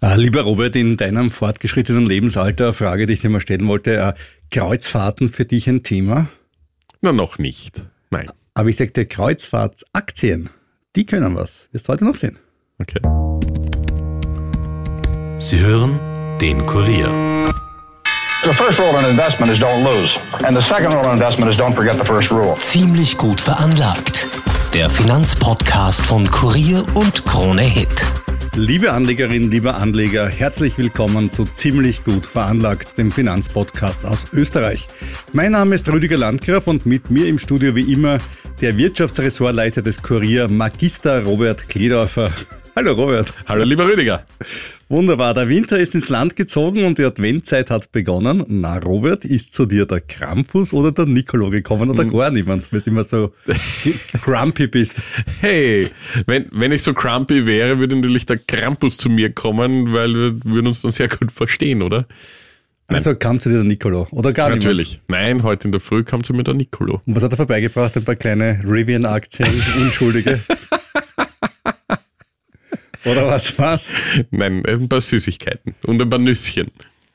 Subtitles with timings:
[0.00, 4.12] Äh, lieber Robert, in deinem fortgeschrittenen Lebensalter, Frage, die ich dir mal stellen wollte, äh,
[4.50, 6.28] Kreuzfahrten für dich ein Thema?
[7.00, 7.82] Na, noch nicht.
[8.10, 8.30] Nein.
[8.54, 10.50] Aber ich sagte Kreuzfahrtsaktien,
[10.94, 11.68] die können was.
[11.72, 12.38] Wirst du heute noch sehen.
[12.78, 13.00] Okay.
[15.38, 15.98] Sie hören
[16.40, 17.08] den Kurier.
[18.44, 20.16] The first rule in investment is don't lose.
[20.44, 22.54] And the second rule in investment is don't forget the first rule.
[22.60, 24.28] Ziemlich gut veranlagt.
[24.72, 28.06] Der Finanzpodcast von Kurier und Krone Hit.
[28.58, 34.88] Liebe Anlegerinnen, lieber Anleger, herzlich willkommen zu Ziemlich gut veranlagt, dem Finanzpodcast aus Österreich.
[35.32, 38.18] Mein Name ist Rüdiger Landgraf und mit mir im Studio wie immer
[38.60, 42.32] der Wirtschaftsressortleiter des Kurier, Magister Robert Kledorfer.
[42.78, 43.34] Hallo Robert.
[43.48, 44.24] Hallo lieber Rüdiger.
[44.88, 48.44] Wunderbar, der Winter ist ins Land gezogen und die Adventzeit hat begonnen.
[48.46, 52.80] Na Robert, ist zu dir der Krampus oder der Nicolo gekommen oder gar niemand, weil
[52.80, 53.32] du immer so
[54.22, 55.02] grumpy bist?
[55.40, 55.90] Hey,
[56.26, 60.44] wenn, wenn ich so grumpy wäre, würde natürlich der Krampus zu mir kommen, weil wir
[60.44, 62.06] würden uns dann sehr gut verstehen, oder?
[62.86, 64.62] Also kam zu dir der Nicolo oder gar niemand?
[64.62, 65.00] Natürlich.
[65.08, 67.02] Nein, heute in der Früh kam zu mir der Nicolo.
[67.06, 67.96] Und was hat er vorbeigebracht?
[67.96, 70.38] Ein paar kleine Rivian-Aktien, Unschuldige?
[73.04, 73.90] Oder was war's?
[74.30, 76.70] Nein, ein paar Süßigkeiten und ein paar Nüsschen.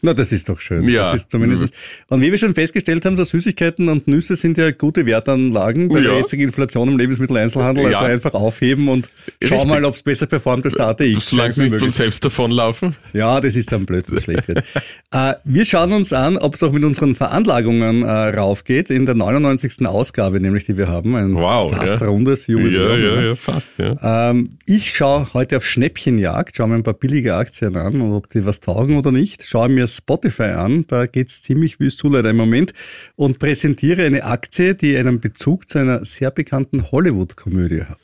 [0.06, 0.88] Na, das ist doch schön.
[0.90, 1.04] Ja.
[1.04, 1.74] Das ist zumindest.
[2.10, 6.02] Und wie wir schon festgestellt haben, so Süßigkeiten und Nüsse sind ja gute Wertanlagen bei
[6.02, 6.18] der Ja.
[6.20, 7.86] jetzigen Inflation im Lebensmitteleinzelhandel.
[7.86, 8.10] Also Ja.
[8.12, 9.08] einfach aufheben und
[9.42, 9.72] schau Richtig.
[9.72, 11.30] mal, ob es besser performt als der ATX.
[11.30, 12.98] Solange sie nicht von selbst davonlaufen.
[13.14, 14.66] Ja, das ist dann blöd, wenn es schlecht wird.
[15.12, 19.16] äh, wir schauen uns an, ob es auch mit unseren Veranlagungen äh, raufgeht in der
[19.16, 19.88] 99.
[19.88, 21.16] Ausgabe, nämlich die wir haben.
[21.16, 22.08] Ein Wow, fast ja.
[22.08, 23.02] rundes Ja, Jubiläum.
[23.02, 24.30] ja, ja, fast, ja.
[24.32, 28.30] Ähm, ich schaue heute auf Schnäppchenjagd, schaue mir ein paar billige Aktien an und ob
[28.30, 29.44] die was taugen oder nicht.
[29.44, 32.74] Schaue mir Spotify an, da geht's ziemlich wüst zu leider im Moment.
[33.16, 38.00] Und präsentiere eine Aktie, die einen Bezug zu einer sehr bekannten Hollywood-Komödie hat.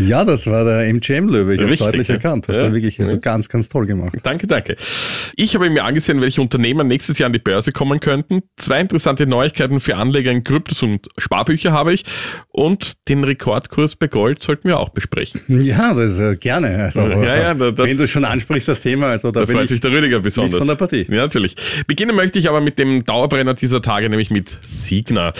[0.00, 1.54] Ja, das war der MGM-Löwe.
[1.54, 2.14] Ich habe Richtig, deutlich ja.
[2.14, 2.48] erkannt.
[2.48, 2.62] Das Ja.
[2.64, 4.12] war wirklich also ganz, ganz toll gemacht.
[4.22, 4.76] Danke, danke.
[5.36, 8.42] Ich habe mir angesehen, welche Unternehmen nächstes Jahr an die Börse kommen könnten.
[8.56, 12.04] Zwei interessante Neuigkeiten für Anleger in Kryptos und Sparbücher habe ich.
[12.50, 15.40] Und den Rekordkurs bei Gold sollten wir auch besprechen.
[15.48, 16.84] Ja, das ist äh, gerne.
[16.84, 19.64] Also, Ja, ja, da- da- wenn du schon ansprichst, das Thema, also da, Da freut
[19.64, 20.58] ich sich der Rüdiger besonders.
[20.58, 21.06] von der Partie.
[21.08, 21.54] Ja, natürlich.
[21.86, 25.32] Beginnen möchte ich aber mit dem Dauerbrenner dieser Tage, nämlich mit Signa.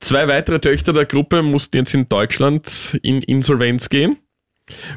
[0.00, 4.16] Zwei weitere Töchter der Gruppe mussten jetzt in Deutschland in Insolvenz gehen.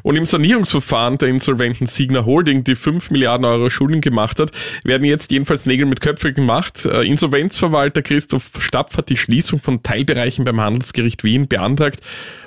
[0.02, 4.50] Und im Sanierungsverfahren der insolventen Signa Holding, die 5 Milliarden Euro Schulden gemacht hat,
[4.84, 6.84] werden jetzt jedenfalls Nägel mit Köpfe gemacht.
[6.86, 12.00] Äh, Insolvenzverwalter Christoph Stapf hat die Schließung von Teilbereichen beim Handelsgericht Wien beantragt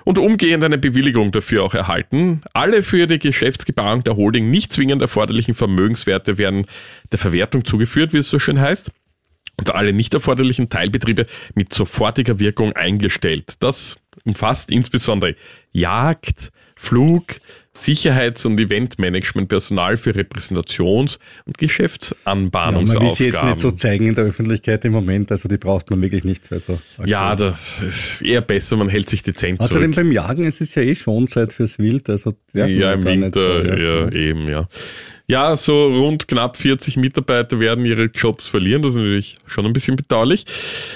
[0.06, 2.41] und umgehend eine Bewilligung dafür auch erhalten.
[2.53, 6.66] Alle für die Geschäftsgebarung der Holding nicht zwingend erforderlichen Vermögenswerte werden
[7.12, 8.91] der Verwertung zugeführt, wie es so schön heißt
[9.57, 11.25] und alle nicht erforderlichen Teilbetriebe
[11.56, 13.56] mit sofortiger Wirkung eingestellt.
[13.59, 15.35] Das umfasst insbesondere
[15.72, 17.23] Jagd, Flug,
[17.73, 23.06] Sicherheits- und Eventmanagement-Personal für Repräsentations- und Ja, Geschäftsanbahnungsaufgaben.
[23.07, 25.89] man will sie jetzt nicht so zeigen in der Öffentlichkeit im Moment, also die braucht
[25.91, 26.51] man wirklich nicht.
[26.51, 29.95] Also, ja, das ist eher besser, man hält sich dezent Außerdem zurück.
[29.95, 33.47] beim Jagen ist es ja eh schon Zeit fürs Wild, also Ja, im Winter, so,
[33.47, 34.68] ja, eben, ja.
[35.29, 38.81] Ja, so rund knapp 40 Mitarbeiter werden ihre Jobs verlieren.
[38.81, 40.45] Das ist natürlich schon ein bisschen bedauerlich.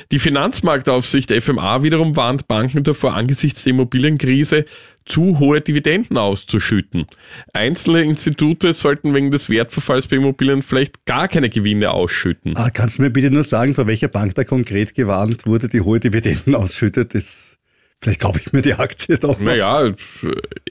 [0.10, 4.66] Die Finanzmarktaufsicht FMA wiederum warnt Banken davor, angesichts der Immobilienkrise
[5.04, 7.08] zu hohe Dividenden auszuschütten.
[7.52, 12.56] Einzelne Institute sollten wegen des Wertverfalls bei Immobilien vielleicht gar keine Gewinne ausschütten.
[12.56, 15.82] Ah, kannst du mir bitte nur sagen, vor welcher Bank da konkret gewarnt wurde, die
[15.82, 17.16] hohe Dividenden ausschüttet?
[17.16, 17.58] Das,
[18.00, 19.40] vielleicht kaufe ich mir die Aktie doch.
[19.40, 19.46] noch.
[19.46, 19.92] Naja,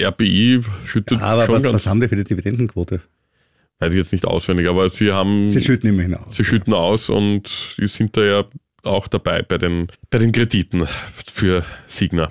[0.03, 3.03] RBI schüttet Aber schon was, was haben die für die Dividendenquote?
[3.81, 6.37] Weiß ich jetzt nicht auswendig, aber sie haben Sie schütten immerhin aus.
[6.37, 8.45] Sie schütten aus und die sind da ja
[8.83, 10.87] auch dabei bei den, bei den Krediten
[11.33, 12.31] für Signa.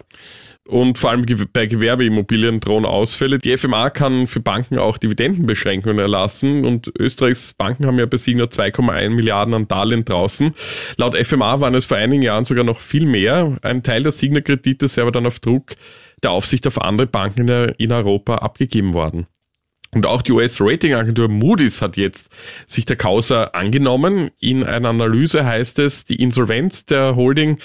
[0.68, 3.40] Und vor allem bei Gewerbeimmobilien drohen Ausfälle.
[3.40, 8.44] Die FMA kann für Banken auch Dividendenbeschränkungen erlassen und Österreichs Banken haben ja bei Signa
[8.44, 10.54] 2,1 Milliarden an Darlehen draußen.
[10.98, 13.58] Laut FMA waren es vor einigen Jahren sogar noch viel mehr.
[13.64, 15.74] Ein Teil der Signa-Kredite ist aber dann auf Druck
[16.22, 19.26] der Aufsicht auf andere Banken in Europa abgegeben worden.
[19.92, 22.32] Und auch die US-Ratingagentur Moody's hat jetzt
[22.68, 24.30] sich der Causa angenommen.
[24.40, 27.59] In einer Analyse heißt es, die Insolvenz der Holding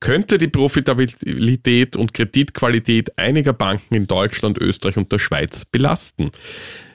[0.00, 6.30] könnte die Profitabilität und Kreditqualität einiger Banken in Deutschland, Österreich und der Schweiz belasten.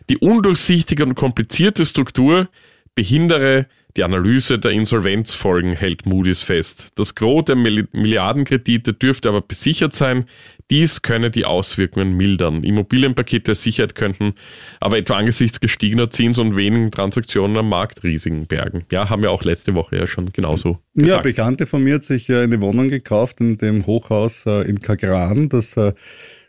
[0.10, 2.50] Die undurchsichtige und komplizierte Struktur
[2.96, 6.92] behindere die Analyse der Insolvenzfolgen, hält Moody's fest.
[6.96, 10.26] Das Gros der Milli- Milliardenkredite dürfte aber besichert sein.
[10.74, 12.64] Dies könne die Auswirkungen mildern.
[12.64, 14.34] Immobilienpakete der Sicherheit könnten
[14.80, 18.84] aber etwa angesichts gestiegener Zins und wenigen Transaktionen am Markt Risiken bergen.
[18.92, 21.24] Ja, haben wir auch letzte Woche ja schon genauso Ja, gesagt.
[21.26, 25.48] Bekannte von mir hat sich äh, eine Wohnung gekauft in dem Hochhaus äh, in Kagran,
[25.48, 25.94] das äh,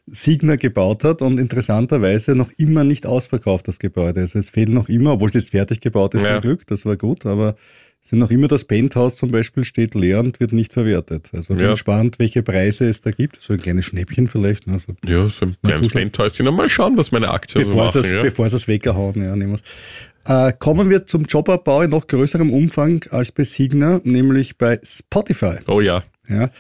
[0.07, 4.21] Signa gebaut hat und interessanterweise noch immer nicht ausverkauft, das Gebäude.
[4.21, 6.33] Also es fehlt noch immer, obwohl es jetzt fertig gebaut ist, Ja.
[6.33, 7.57] zum Glück, das war gut, aber
[8.07, 11.31] sind noch immer das Penthouse zum Beispiel steht leer und wird nicht verwertet.
[11.33, 11.71] Also bin Ja.
[11.71, 13.41] gespannt, welche Preise es da gibt.
[13.41, 14.67] So ein kleines Schnäppchen vielleicht.
[14.67, 14.79] Ne?
[14.79, 15.89] So, Ja, so ein kleines.
[15.89, 16.45] Penthäuschen.
[16.55, 18.07] Mal schauen, was meine Aktien so bevor, sie machen.
[18.07, 18.23] es, Ja.
[18.23, 19.63] bevor sie es weggehauen, ja, nehmen wir's.
[20.27, 25.57] Äh, kommen wir zum Jobabbau in noch größerem Umfang als bei Signa, nämlich bei Spotify.
[25.67, 26.03] Oh ja.
[26.29, 26.51] Ja.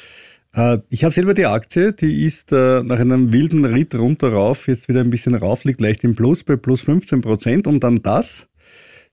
[0.55, 4.67] Äh, Ich habe selber die Aktie, die ist äh, nach einem wilden Ritt runter rauf,
[4.69, 8.02] jetzt wieder ein bisschen rauf, liegt leicht im Plus bei plus 15 Prozent und dann
[8.02, 8.46] das.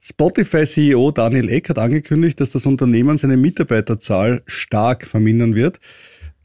[0.01, 5.79] Spotify-CEO Daniel Eck hat angekündigt, dass das Unternehmen seine Mitarbeiterzahl stark vermindern wird.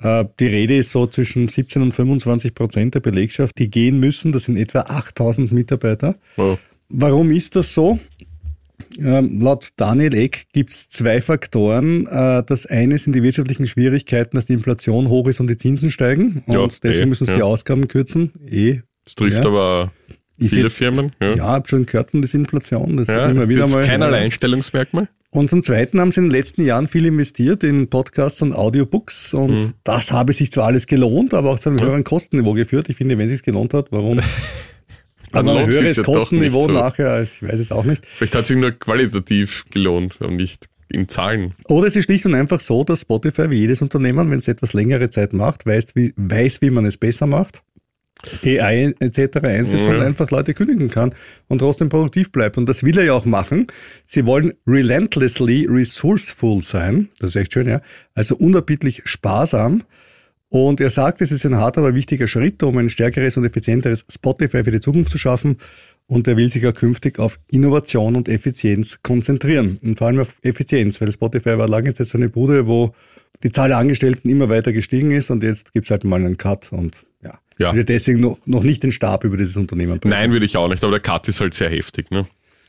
[0.01, 4.33] Äh, Die Rede ist so zwischen 17 und 25 Prozent der Belegschaft, die gehen müssen.
[4.33, 6.17] Das sind etwa 8000 Mitarbeiter.
[6.37, 6.59] Oh.
[6.91, 7.99] Warum ist das so?
[8.99, 12.07] Ähm, laut Daniel Eck gibt es zwei Faktoren.
[12.07, 15.91] Äh, das eine sind die wirtschaftlichen Schwierigkeiten, dass die Inflation hoch ist und die Zinsen
[15.91, 16.43] steigen.
[16.47, 17.37] Und Ja, deswegen eh, müssen sie ja.
[17.39, 18.33] die Ausgaben kürzen.
[18.51, 18.81] Eh.
[19.05, 19.51] Das trifft Ja.
[19.51, 19.93] aber
[20.39, 21.13] Ist viele jetzt- Firmen.
[21.21, 22.97] Ja, Ja, hab schon gehört von dieser Inflation.
[22.97, 23.85] Das ja immer ist wieder mal.
[23.87, 24.03] kein.
[24.03, 25.09] Alleinstellungsmerkmal.
[25.31, 29.35] Und zum Zweiten haben sie in den letzten Jahren viel investiert in Podcasts und Audiobooks
[29.35, 29.71] und Mhm.
[29.85, 32.89] das habe sich zwar alles gelohnt, aber auch zu einem höheren Kostenniveau geführt.
[32.89, 34.21] Ich finde, wenn es sich gelohnt hat, warum?
[35.33, 36.73] Dann Aber ein höheres Kostenniveau so.
[36.73, 38.07] nachher, ich weiß es auch nicht.
[38.07, 41.53] Vielleicht hat sich nur qualitativ gelohnt und nicht in Zahlen.
[41.69, 44.73] Oder es ist schlicht und einfach so, dass Spotify wie jedes Unternehmen, wenn es etwas
[44.73, 47.63] längere Zeit macht, weiß, wie, weiß, wie man es besser macht.
[48.45, 49.39] AI etc.
[49.43, 49.95] einsetzt Ja.
[49.95, 51.15] und einfach Leute kündigen kann
[51.49, 52.57] und trotzdem produktiv bleibt.
[52.59, 53.67] Und das will er ja auch machen.
[54.05, 57.09] Sie wollen relentlessly resourceful sein.
[57.19, 57.81] Das ist echt schön, ja.
[58.15, 59.83] Also unerbittlich sparsam.
[60.49, 64.05] Und er sagt, es ist ein harter, aber wichtiger Schritt, um ein stärkeres und effizienteres
[64.11, 65.57] Spotify für die Zukunft zu schaffen.
[66.07, 69.79] Und er will sich auch künftig auf Innovation und Effizienz konzentrieren.
[69.83, 72.95] Und vor allem auf Effizienz, weil Spotify war lange Zeit so eine Bude, wo
[73.43, 76.73] die Zahl der Angestellten immer weiter gestiegen ist und jetzt gibt's halt mal einen Cut
[76.73, 77.05] und
[77.59, 77.69] ja.
[77.71, 80.11] Ich würde deswegen noch, noch nicht den Stab über dieses Unternehmen brechen.
[80.11, 82.11] Nein, würde ich auch nicht, aber der Cut ist halt sehr heftig.
[82.11, 82.27] Ne?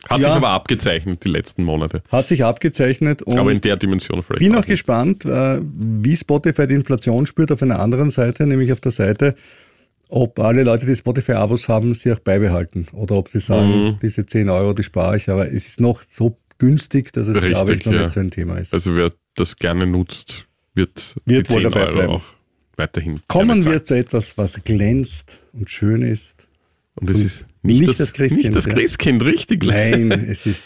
[0.10, 0.26] Hat Ja.
[0.28, 2.02] sich aber abgezeichnet die letzten Monate.
[2.12, 4.40] Hat sich abgezeichnet und aber in der Dimension vielleicht.
[4.40, 8.72] bin auch auch gespannt, äh, wie Spotify die Inflation spürt auf einer anderen Seite, nämlich
[8.72, 9.36] auf der Seite,
[10.10, 14.00] ob alle Leute, die Spotify-Abos haben, sie auch beibehalten oder ob sie sagen, Mhm.
[14.02, 17.50] diese 10 Euro, die spare ich, aber es ist noch so günstig, dass es, Richtig,
[17.52, 18.04] glaube ich, noch ja.
[18.04, 18.74] nicht so ein Thema ist.
[18.74, 22.14] Also wer das gerne nutzt, wird, Wird die wohl 10 dabei Euro bleiben.
[22.14, 22.24] auch
[22.78, 26.48] weiterhin Kommen wir zu etwas, was glänzt und schön ist.
[26.96, 28.74] Und es und ist nicht, nicht das, das Christkind, Nicht das ja.
[28.74, 29.64] Christkind, richtig.
[29.64, 30.66] Nein, es ist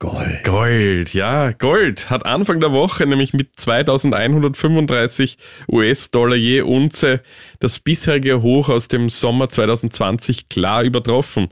[0.00, 0.44] Gold.
[0.44, 5.38] Gold, ja, Gold hat Anfang der Woche nämlich mit 2135
[5.70, 7.22] US-Dollar je Unze
[7.60, 11.48] das bisherige Hoch aus dem Sommer 2020 klar übertroffen.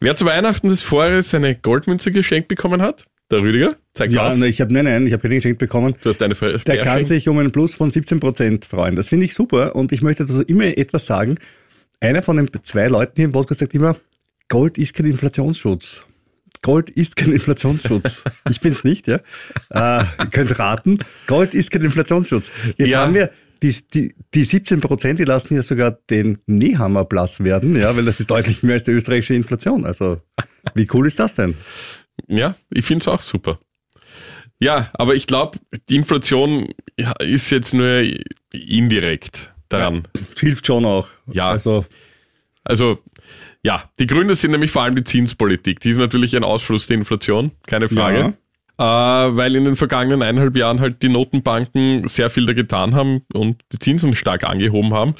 [0.00, 3.06] Wer zu Weihnachten des Vorjahres eine Goldmünze geschenkt bekommen hat?
[3.30, 4.36] Der Rüdiger, zeig Ja, auf.
[4.36, 5.94] nein, ich habe nein, nein, ich habe keine geschenkt bekommen.
[6.02, 8.96] Du hast eine Ver Der kann sich um einen Plus von 17 Prozent freuen.
[8.96, 9.76] Das finde ich super.
[9.76, 11.36] Und ich möchte also immer etwas sagen.
[12.00, 13.96] Einer von den zwei Leuten hier im Podcast sagt immer,
[14.48, 16.06] Gold ist kein Inflationsschutz.
[16.62, 18.24] Gold ist kein Inflationsschutz.
[18.50, 19.20] Ich bin's nicht, ja.
[19.70, 20.98] Äh, ihr könnt raten.
[21.28, 22.50] Gold ist kein Inflationsschutz.
[22.78, 23.02] Jetzt Ja.
[23.02, 23.30] haben wir
[23.62, 28.06] die, die, die 17 Prozent, die lassen ja sogar den Nehammer blass werden, ja, weil
[28.06, 29.84] das ist deutlich mehr als die österreichische Inflation.
[29.84, 30.20] Also,
[30.74, 31.54] wie cool ist das denn?
[32.28, 33.58] Ja, ich finde es auch super.
[34.58, 35.58] Ja, aber ich glaube,
[35.88, 36.68] die Inflation
[36.98, 38.04] ja, ist jetzt nur
[38.52, 40.06] indirekt daran.
[40.38, 41.08] Hilft schon auch.
[41.32, 41.50] Ja.
[41.50, 41.86] Also,
[42.64, 42.98] Also,
[43.62, 45.80] ja, die Gründe sind nämlich vor allem die Zinspolitik.
[45.80, 48.34] Die ist natürlich ein Ausfluss der Inflation, keine Frage.
[48.78, 53.22] Äh, weil in den vergangenen eineinhalb Jahren halt die Notenbanken sehr viel da getan haben
[53.34, 55.14] und die Zinsen stark angehoben haben.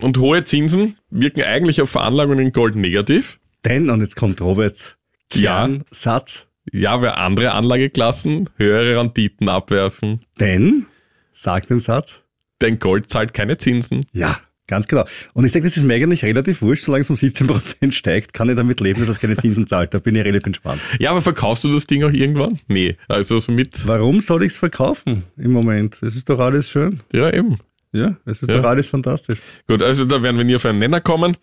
[0.00, 3.38] Und hohe Zinsen wirken eigentlich auf Veranlagungen in Gold negativ.
[3.66, 5.03] denn, und jetzt kommt Roberts Ja.
[5.30, 10.20] Kernsatz, Ja, weil andere Anlageklassen höhere Renditen abwerfen.
[10.40, 10.86] denn,
[11.32, 12.22] sagt den Satz,
[12.62, 14.06] Denn Gold zahlt keine Zinsen.
[14.12, 15.04] ja, ganz genau.
[15.34, 18.32] Und ich sage, das ist mir eigentlich relativ wurscht, solange es um 17 Prozent steigt,
[18.32, 19.92] kann ich damit leben, dass es keine Zinsen zahlt.
[19.92, 20.80] Da bin ich relativ entspannt.
[20.98, 22.60] Ja, aber verkaufst du das Ding auch irgendwann?
[22.68, 26.02] Nee, also somit, Warum soll ich es verkaufen im Moment?
[26.02, 27.00] Es ist doch alles schön.
[27.12, 27.58] ja eben.
[27.92, 28.56] Ja, es ist Ja.
[28.58, 29.38] doch alles fantastisch.
[29.68, 31.36] Gut, also da werden wir nie auf einen Nenner kommen.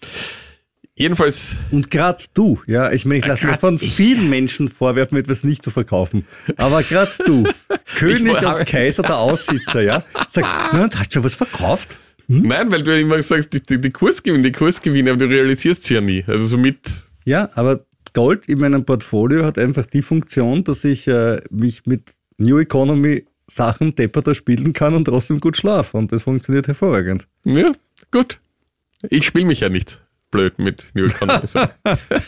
[0.96, 3.94] Jedenfalls, Und gerade du, ja, ich meine, ich lasse mir von ich.
[3.94, 6.26] vielen Menschen vorwerfen, etwas nicht zu verkaufen.
[6.58, 7.44] Aber gerade du,
[7.96, 11.98] König und Kaiser der Aussitzer, ja, sagt, na, und hast schon was verkauft?
[12.28, 15.86] nein, weil du ja immer sagst, die, die, die Kursgewinne, die Kursgewinne, aber du realisierst
[15.86, 16.24] sie ja nie.
[16.28, 16.80] Also somit,
[17.26, 22.04] Ja, aber Gold in meinem Portfolio hat einfach die Funktion, dass ich äh, mich mit
[22.38, 25.98] New Economy Sachen depperter spielen kann und trotzdem gut schlafe.
[25.98, 27.28] Und das funktioniert hervorragend.
[27.44, 27.72] ja,
[28.12, 28.40] gut.
[29.10, 31.46] Ich spiele mich ja nicht blöd mit New Economy.
[31.46, 31.60] so.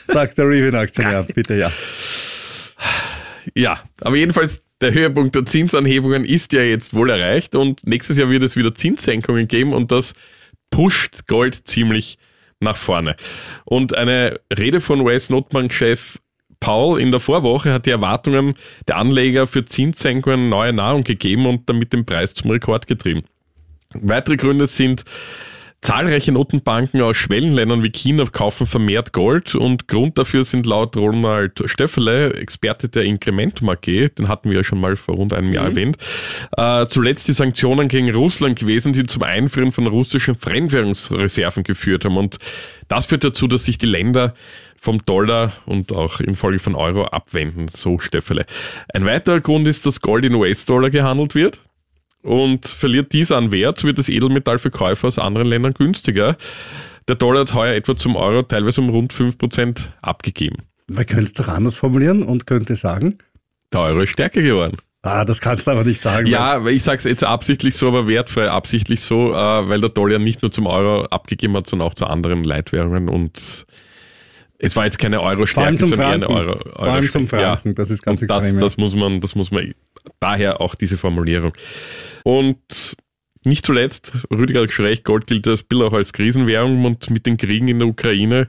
[0.05, 1.71] Sagt der Rivian-Aktionär, bitte ja.
[3.55, 8.29] ja, aber jedenfalls, der Höhepunkt der Zinsanhebungen ist ja jetzt wohl erreicht und nächstes Jahr
[8.29, 10.13] wird es wieder Zinssenkungen geben und das
[10.69, 12.17] pusht Gold ziemlich
[12.59, 13.15] nach vorne.
[13.65, 16.19] Und eine Rede von US-Notbankchef
[16.59, 18.55] Paul in der Vorwoche hat die Erwartungen
[18.87, 23.23] der Anleger für Zinssenkungen neue Nahrung gegeben und damit den Preis zum Rekord getrieben.
[23.93, 25.03] Weitere Gründe sind
[25.83, 31.61] Zahlreiche Notenbanken aus Schwellenländern wie China kaufen vermehrt Gold und Grund dafür sind laut Ronald
[31.65, 33.81] Stöffele, Experte der Incrementum AG,
[34.17, 35.69] den hatten wir ja schon mal vor rund einem Jahr mhm.
[35.71, 35.97] erwähnt,
[36.55, 42.15] äh, zuletzt die Sanktionen gegen Russland gewesen, die zum Einfrieren von russischen Fremdwährungsreserven geführt haben.
[42.15, 42.39] Und
[42.87, 44.35] das führt dazu, dass sich die Länder
[44.79, 48.45] vom Dollar und auch in Folge von Euro abwenden, so Stöffele.
[48.93, 51.59] Ein weiterer Grund ist, dass Gold in US-Dollar gehandelt wird
[52.23, 56.37] und verliert dies an Wert, wird das Edelmetall für Käufer aus anderen Ländern günstiger.
[57.07, 60.57] Der Dollar hat heuer etwa zum Euro teilweise um rund 5% abgegeben.
[60.87, 63.19] Man könnte es doch anders formulieren und könnte sagen,
[63.71, 64.77] der Euro ist stärker geworden.
[65.01, 66.27] Ah, das kannst du aber nicht sagen.
[66.27, 70.17] Ja, ich sage es jetzt absichtlich so, aber wertfrei absichtlich so, äh, weil der Dollar
[70.17, 73.65] nicht nur zum Euro abgegeben hat, sondern auch zu anderen Leitwährungen und
[74.63, 77.73] es war jetzt keine Euro-Stärke, sondern eher eine Euro, Euro Vor allem zum Franken, ja.
[77.73, 78.59] das ist ganz und extrem.
[78.59, 79.73] Das, das, muss man, das muss man,
[80.21, 81.51] daher auch diese Formulierung.
[82.23, 82.95] Und
[83.43, 87.35] nicht zuletzt, Rüdiger hat recht, Gold gilt das Bild auch als Krisenwährung und mit den
[87.35, 88.47] Kriegen in der Ukraine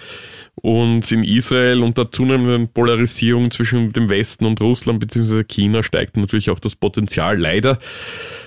[0.54, 5.42] und in Israel und der zunehmenden Polarisierung zwischen dem Westen und Russland bzw.
[5.42, 7.80] China steigt natürlich auch das Potenzial leider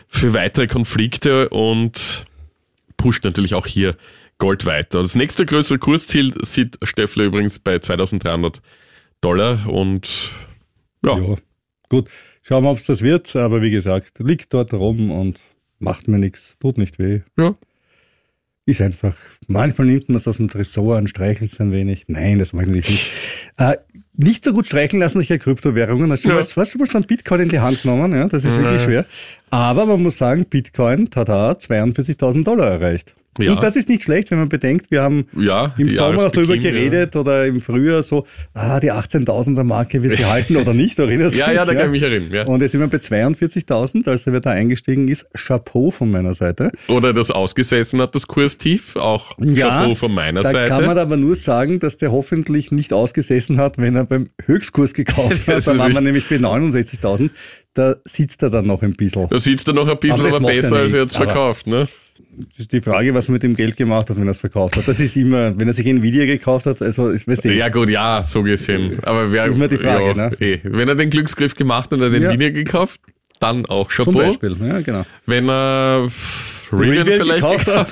[0.07, 2.25] für weitere Konflikte und
[2.95, 3.97] pusht natürlich auch hier
[4.39, 5.01] Gold weiter.
[5.01, 8.61] Das nächste größere Kursziel sieht Steffler übrigens bei 2300
[9.21, 10.31] Dollar und
[11.03, 11.17] ja.
[11.17, 11.35] ja.
[11.89, 12.09] Gut,
[12.43, 15.39] schauen wir, ob es das wird, aber wie gesagt, liegt dort rum und
[15.79, 17.21] macht mir nichts, tut nicht weh.
[17.37, 17.55] Ja.
[18.65, 19.15] Ist einfach,
[19.47, 22.03] manchmal nimmt man es aus dem Tresor und streichelt es ein wenig.
[22.07, 23.11] Nein, das mag ich nicht.
[23.59, 23.77] Äh,
[24.13, 26.11] nicht so gut streicheln lassen sich ja Kryptowährungen.
[26.11, 26.35] Hast du, ja.
[26.35, 28.13] mal, hast du mal so ein Bitcoin in die Hand genommen?
[28.13, 28.61] Ja, das ist ja.
[28.61, 29.07] wirklich schwer.
[29.49, 33.15] Aber man muss sagen, Bitcoin, tada, 42.000 Dollar erreicht.
[33.39, 33.51] Ja.
[33.51, 36.57] Und das ist nicht schlecht, wenn man bedenkt, wir haben ja, im Sommer auch darüber
[36.57, 37.21] geredet ja.
[37.21, 41.39] oder im Frühjahr so, ah, die 18.000er Marke wird sie halten oder nicht, erinnerst du
[41.39, 42.31] Ja, ja, da kann ich mich erinnern.
[42.33, 42.45] Ja.
[42.45, 45.27] Und jetzt sind wir bei 42.000, als er da eingestiegen ist.
[45.33, 46.71] Chapeau von meiner Seite.
[46.87, 50.69] Oder das ausgesessen hat, das Kurstief, auch Chapeau von meiner da Seite.
[50.69, 54.29] Da kann man aber nur sagen, dass der hoffentlich nicht ausgesessen hat, wenn er beim
[54.45, 55.67] Höchstkurs gekauft hat.
[55.67, 57.31] Da waren wir nämlich bei 69.000.
[57.73, 59.29] Da sitzt er dann noch ein bisschen.
[59.29, 61.87] Da sitzt er noch ein bisschen, aber, aber besser, als er jetzt verkauft, ne?
[62.49, 64.77] Das ist die Frage, was er mit dem Geld gemacht hat, wenn er es verkauft
[64.77, 64.87] hat.
[64.87, 67.89] Das ist immer, wenn er sich Nvidia gekauft hat, also ist weißt du, Ja gut,
[67.89, 68.99] ja, so gesehen.
[69.03, 70.31] Aber wer, ist immer die Frage, ja, ne?
[70.39, 70.59] Eh.
[70.63, 72.29] Wenn er den Glücksgriff gemacht hat und er den ja.
[72.31, 73.01] Nvidia gekauft,
[73.39, 74.11] dann auch Chapeau.
[74.11, 75.05] Zum Beispiel, ja genau.
[75.25, 76.09] Wenn er
[76.71, 77.91] Rivian, Rivian vielleicht gekauft hat.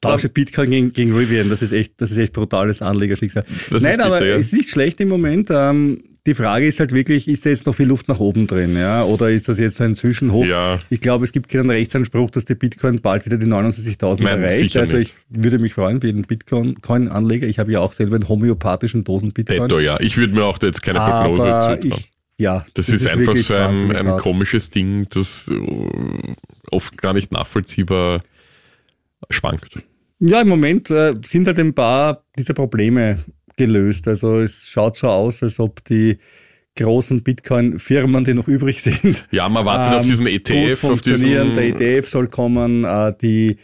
[0.00, 3.44] Tausche Bitcoin gegen, gegen Rivian, das ist echt, das ist echt brutales Anlegerschicksal.
[3.70, 4.36] Nein, aber es ja.
[4.36, 5.48] ist nicht schlecht im Moment.
[5.50, 8.76] Ähm, die Frage ist halt wirklich, ist da jetzt noch viel Luft nach oben drin,
[8.76, 9.04] ja?
[9.04, 10.44] Oder ist das jetzt so ein Zwischenhoch?
[10.44, 10.80] Ja.
[10.90, 14.76] Ich glaube, es gibt keinen Rechtsanspruch, dass der Bitcoin bald wieder die 69.000 erreicht.
[14.76, 17.46] Also ich würde mich freuen für jeden Bitcoin-Anleger.
[17.46, 19.62] Ich habe ja auch selber einen homöopathischen Dosen Bitcoin.
[19.62, 20.00] Netto, ja.
[20.00, 22.04] Ich würde mir auch da jetzt keine Prognose zutrauen.
[22.38, 26.34] Ja, das, das ist, ist, einfach so ein, ein komisches Ding, das äh,
[26.70, 28.20] oft gar nicht nachvollziehbar
[29.30, 29.78] schwankt.
[30.18, 33.24] Ja, im Moment äh, sind halt ein paar dieser Probleme
[33.56, 34.08] gelöst.
[34.08, 36.18] Also es schaut so aus, als ob die
[36.76, 39.26] großen Bitcoin-Firmen, die noch übrig sind.
[39.30, 40.68] Ja, man wartet ähm, auf diesen ETF.
[40.68, 41.54] Gut funktionieren.
[41.54, 42.84] Der ETF soll kommen.
[42.84, 43.56] Äh, die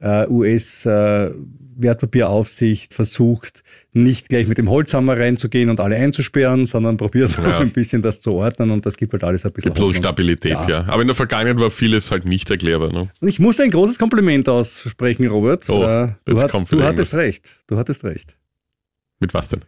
[0.00, 3.62] äh, US-Wertpapieraufsicht äh, versucht,
[3.92, 7.44] nicht gleich mit dem Holzhammer reinzugehen und alle einzusperren, sondern probiert ja.
[7.44, 10.52] auch ein bisschen das zu ordnen und das gibt halt alles ein bisschen Bloß Stabilität,
[10.52, 10.68] ja.
[10.68, 10.84] ja.
[10.88, 12.92] Aber in der Vergangenheit war vieles halt nicht erklärbar.
[12.92, 13.08] Ne?
[13.20, 15.66] Und ich muss ein großes Kompliment aussprechen, Robert.
[15.70, 17.56] Oh, äh, du, hat, du hattest recht.
[17.68, 18.36] Du hattest recht.
[19.20, 19.60] Mit was denn?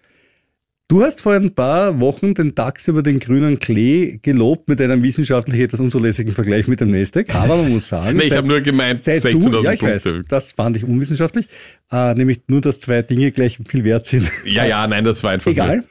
[0.91, 5.03] Du hast vor ein paar Wochen den DAX über den grünen Klee gelobt mit einem
[5.03, 7.35] wissenschaftlich etwas unzulässigen Vergleich mit dem Nasdaq.
[7.35, 10.19] Aber man muss sagen, nee, ich habe nur gemeint 16.000 ja, Punkte.
[10.19, 11.47] Weiß, das fand ich unwissenschaftlich.
[11.93, 14.33] Äh, nämlich nur, dass zwei Dinge gleich viel wert sind.
[14.47, 15.51] Ja, ja, nein, das war einfach.
[15.51, 15.77] Egal.
[15.77, 15.85] Nur.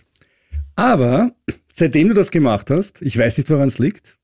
[0.75, 1.31] Aber
[1.71, 4.16] seitdem du das gemacht hast, ich weiß nicht, woran es liegt,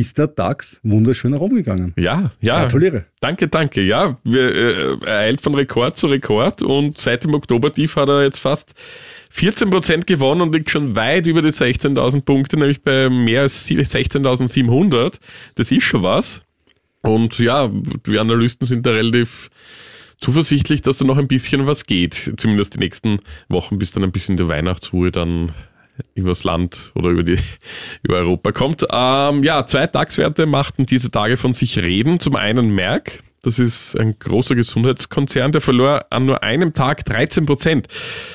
[0.00, 1.94] ist der DAX wunderschön herumgegangen.
[1.96, 2.60] Ja, ja.
[2.60, 3.06] Gratuliere.
[3.20, 3.82] Danke, danke.
[3.82, 8.22] Ja, wir, äh, er eilt von Rekord zu Rekord und seit dem Oktober-Tief hat er
[8.22, 8.74] jetzt fast
[9.30, 13.66] 14 Prozent gewonnen und liegt schon weit über die 16.000 Punkte, nämlich bei mehr als
[13.66, 15.18] 16.700.
[15.54, 16.42] Das ist schon was.
[17.02, 17.70] Und ja,
[18.06, 19.50] die Analysten sind da relativ
[20.18, 22.34] zuversichtlich, dass da noch ein bisschen was geht.
[22.36, 25.52] Zumindest die nächsten Wochen, bis dann ein bisschen die Weihnachtsruhe dann
[26.14, 27.38] übers Land oder über, die,
[28.02, 28.86] über Europa kommt.
[28.90, 32.20] Ähm, ja, zwei DAX-Werte machten diese Tage von sich reden.
[32.20, 37.46] Zum einen Merck, das ist ein großer Gesundheitskonzern, der verlor an nur einem Tag 13
[37.46, 37.86] Prozent.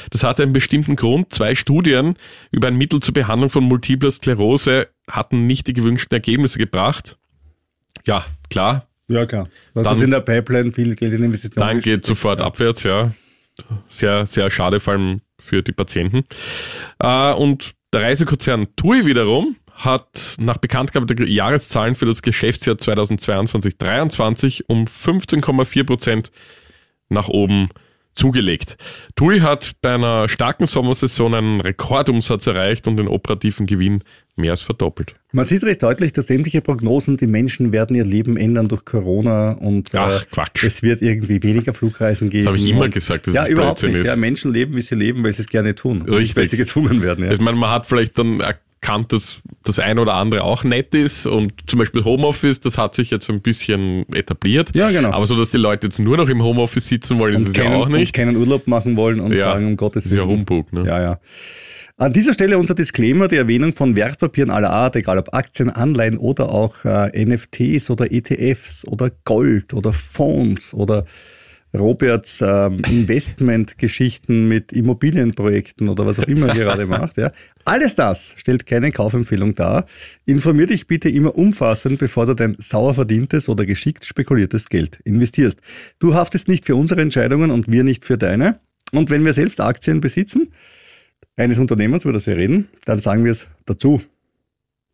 [0.10, 1.34] Das hatte einen bestimmten Grund.
[1.34, 2.16] Zwei Studien
[2.52, 7.18] über ein Mittel zur Behandlung von multipler Sklerose hatten nicht die gewünschten Ergebnisse gebracht.
[8.08, 9.50] Ja, klar, Ja, klar.
[9.74, 11.68] Was Dann- ist in der Pipeline viel Geld in Investitionen?
[11.68, 13.12] Dann geht sofort abwärts, ja.
[13.90, 16.24] Sehr, sehr schade, vor allem für die Patienten.
[17.00, 24.64] Äh, und der Reisekonzern TUI wiederum hat nach Bekanntgabe der Jahreszahlen für das Geschäftsjahr 2022-23
[24.68, 26.32] um 15,4 Prozent
[27.10, 27.70] nach oben
[28.14, 28.78] zugelegt.
[29.16, 34.04] TUI hat bei einer starken Sommersaison einen Rekordumsatz erreicht und den operativen Gewinn
[34.42, 35.16] mehr als verdoppelt.
[35.32, 39.54] Man sieht recht deutlich, dass sämtliche Prognosen, die Menschen werden ihr Leben ändern durch Corona
[39.54, 42.44] und Ach, äh, es wird irgendwie weniger Flugreisen geben.
[42.44, 43.96] Das habe ich immer und, gesagt, dass Ja, es überhaupt nicht.
[43.96, 44.08] ist.
[44.08, 46.02] Ja, Menschen leben, wie sie leben, weil sie es gerne tun.
[46.02, 46.36] und Richtig.
[46.36, 47.24] weil sie gezwungen werden.
[47.24, 47.32] Ja.
[47.32, 51.28] Ich meine, man hat vielleicht dann erkannt, dass das eine oder andere auch nett ist
[51.28, 54.72] und zum Beispiel Homeoffice, das hat sich jetzt ein bisschen etabliert.
[54.76, 55.12] Ja, genau.
[55.12, 57.58] Aber so, dass die Leute jetzt nur noch im Homeoffice sitzen wollen, ist und es
[57.64, 58.14] ja auch und nicht.
[58.14, 60.40] keinen Urlaub machen wollen und Ja, sagen, um Gottes das ist ja Willen.
[60.40, 60.84] Humbug, ne?
[60.88, 61.20] Ja, ja.
[62.02, 66.18] An dieser Stelle unser Disclaimer, die Erwähnung von Wertpapieren aller Art, egal ob Aktien, Anleihen
[66.18, 71.06] oder auch äh, NFTs oder ETFs oder Gold oder Fonds oder
[71.78, 77.18] Roberts ähm, Investmentgeschichten mit Immobilienprojekten oder was auch immer er gerade macht.
[77.18, 77.32] Ja.
[77.66, 79.86] Alles das stellt keine Kaufempfehlung dar.
[80.26, 85.60] Informier dich bitte immer umfassend, bevor du dein sauer verdientes oder geschickt spekuliertes Geld investierst.
[86.00, 88.60] Du haftest nicht für unsere Entscheidungen und wir nicht für deine.
[88.92, 90.52] Und wenn wir selbst Aktien besitzen,
[91.36, 94.02] eines Unternehmens, über das wir reden, dann sagen wir es dazu.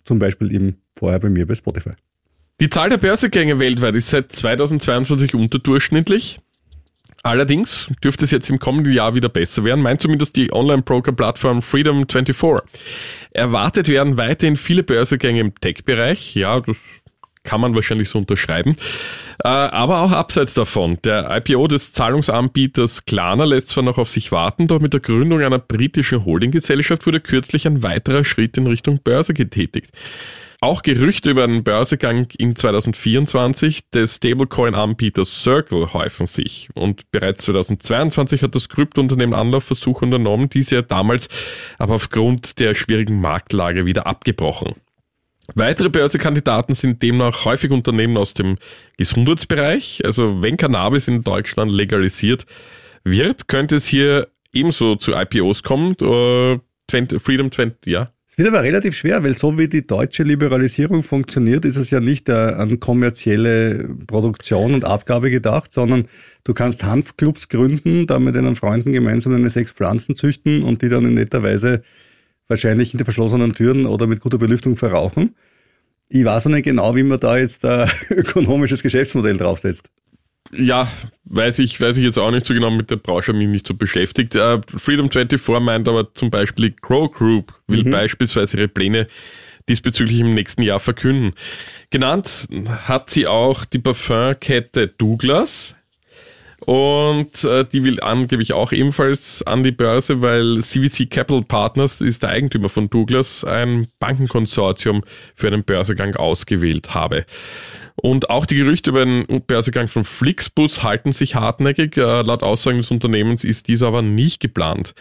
[0.03, 1.91] Zum Beispiel eben vorher bei mir bei Spotify.
[2.59, 6.39] Die Zahl der Börsegänge weltweit ist seit 2022 unterdurchschnittlich.
[7.23, 12.61] Allerdings dürfte es jetzt im kommenden Jahr wieder besser werden, meint zumindest die Online-Broker-Plattform Freedom24.
[13.31, 16.35] Erwartet werden weiterhin viele Börsegänge im Tech-Bereich.
[16.35, 16.77] Ja, das
[17.47, 18.75] kann man wahrscheinlich so unterschreiben.
[19.43, 20.97] Äh, aber auch abseits davon.
[21.05, 25.41] Der IPO des Zahlungsanbieters Klarna lässt zwar noch auf sich warten, doch mit der Gründung
[25.41, 29.91] einer britischen Holdinggesellschaft wurde kürzlich ein weiterer Schritt in Richtung Börse getätigt.
[30.59, 36.69] Auch Gerüchte über einen Börsegang in 2024 des Stablecoin-Anbieters Circle häufen sich.
[36.73, 41.29] Und bereits 2022 hat das Kryptounternehmen Anlaufversuche unternommen, diese ja damals
[41.77, 44.73] aber aufgrund der schwierigen Marktlage wieder abgebrochen.
[45.55, 48.57] Weitere Börsekandidaten sind demnach häufig Unternehmen aus dem
[48.97, 50.01] Gesundheitsbereich.
[50.03, 52.45] Also wenn Cannabis in Deutschland legalisiert
[53.03, 55.95] wird, könnte es hier ebenso zu IPOs kommen.
[56.01, 58.11] Äh, 20, Freedom 20, ja.
[58.29, 61.99] Es wird aber relativ schwer, weil so wie die deutsche Liberalisierung funktioniert, ist es ja
[61.99, 66.07] nicht äh, an kommerzielle Produktion und Abgabe gedacht, sondern
[66.43, 70.89] du kannst Hanfclubs gründen, da mit deinen Freunden gemeinsam deine sechs Pflanzen züchten und die
[70.89, 71.81] dann in netter Weise
[72.47, 75.35] wahrscheinlich hinter verschlossenen Türen oder mit guter Belüftung verrauchen.
[76.09, 79.89] Ich weiß noch nicht genau, wie man da jetzt ein ökonomisches Geschäftsmodell draufsetzt.
[80.51, 80.87] Ja,
[81.25, 83.73] weiß ich, weiß ich jetzt auch nicht so genau, mit der Branche mich nicht so
[83.73, 84.35] beschäftigt.
[84.35, 89.07] Äh, Freedom 24 meint aber zum Beispiel, die Crow Group will beispielsweise ihre Pläne
[89.67, 91.33] diesbezüglich im nächsten Jahr verkünden.
[91.89, 92.47] Genannt
[92.87, 95.75] hat sie auch die Parfumkette Douglas.
[96.67, 102.23] Und äh, die will angeblich auch ebenfalls an die Börse, weil CVC Capital Partners ist
[102.23, 107.25] der Eigentümer von Douglas, ein Bankenkonsortium für einen Börsegang ausgewählt habe.
[107.95, 111.95] Und auch die Gerüchte über den Börsegang von Flixbus halten sich hartnäckig.
[111.95, 114.93] Äh, laut Aussagen des Unternehmens ist dies aber nicht geplant.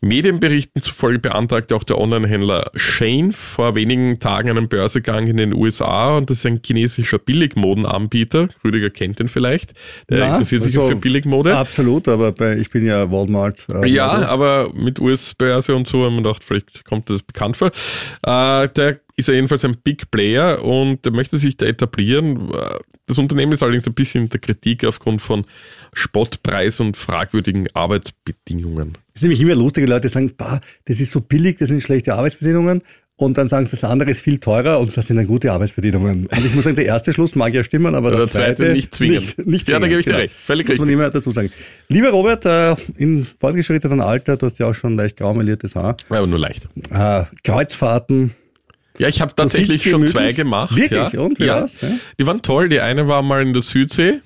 [0.00, 6.16] Medienberichten zufolge beantragte auch der Online-Händler Shane vor wenigen Tagen einen Börsegang in den USA
[6.16, 8.48] und das ist ein chinesischer Billigmodenanbieter.
[8.64, 9.72] Rüdiger kennt den vielleicht.
[10.10, 11.56] Der Na, interessiert sich also auch für Billigmode.
[11.56, 13.66] Absolut, aber bei, ich bin ja Walmart.
[13.68, 14.24] Äh, Ja, Model.
[14.26, 17.70] aber mit US-Börse und so haben wir gedacht, vielleicht kommt das bekannt vor.
[18.22, 22.50] Äh, der ist ja jedenfalls ein Big Player und der möchte sich da etablieren.
[23.06, 25.44] Das Unternehmen ist allerdings ein bisschen in der Kritik aufgrund von
[25.92, 28.92] Spottpreis und fragwürdigen Arbeitsbedingungen.
[29.14, 31.82] Es ist nämlich immer lustig, wenn Leute sagen, bah, das ist so billig, das sind
[31.82, 32.82] schlechte Arbeitsbedingungen.
[33.16, 36.26] Und dann sagen sie, das andere ist viel teurer und das sind dann gute Arbeitsbedingungen.
[36.26, 38.92] Und ich muss sagen, der erste Schluss mag ja stimmen, aber der, Der zweite nicht
[38.92, 39.20] zwingend.
[39.38, 40.22] Nicht, nicht Ja, da zwingend, gebe ich dir genau.
[40.22, 40.34] recht.
[40.44, 41.00] Völlig Muss man richtig.
[41.00, 41.52] immer dazu sagen.
[41.88, 46.26] Lieber Robert, äh, in fortgeschrittenem Alter, du hast ja auch schon leicht graumeliertes Haar, Aber
[46.26, 46.66] nur leicht.
[46.90, 48.34] äh, Kreuzfahrten,
[48.98, 50.12] Ja, ich habe tatsächlich schon gemütlich.
[50.12, 50.76] zwei gemacht.
[50.76, 51.12] Wirklich?
[51.12, 51.20] Ja.
[51.20, 51.56] Und wie ja.
[51.60, 51.80] war's?
[51.80, 51.88] Ja.
[52.18, 52.68] Die waren toll.
[52.68, 54.20] Die eine war mal in der Südsee,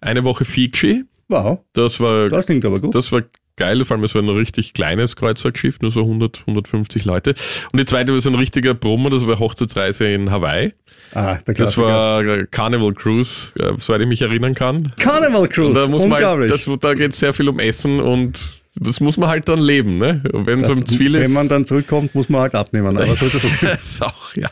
[0.00, 1.04] eine Woche Fiji.
[1.28, 2.94] wow, Das war das klingt aber gut.
[2.94, 3.22] Das war
[3.56, 7.34] geil, vor allem es war ein richtig kleines Kreuzfahrtschiff, nur so 100, 150 Leute.
[7.72, 10.74] Und die zweite war so ein richtiger Brummer, das war eine Hochzeitsreise in Hawaii.
[11.14, 11.86] ah, der Das Klassiker.
[11.86, 14.92] war äh, Carnival Cruise, äh, soweit ich mich erinnern kann.
[14.98, 16.50] Carnival Cruise, Und da muss man halt, unglaublich.
[16.66, 18.38] das, da geht sehr viel um Essen und
[18.78, 20.22] das muss man halt dann leben, ne?
[20.32, 22.96] Wenn es zu viel ist, wenn man dann zurückkommt, muss man halt abnehmen.
[22.96, 23.76] Aber so ist es okay.
[23.80, 24.50] ist auch, ja.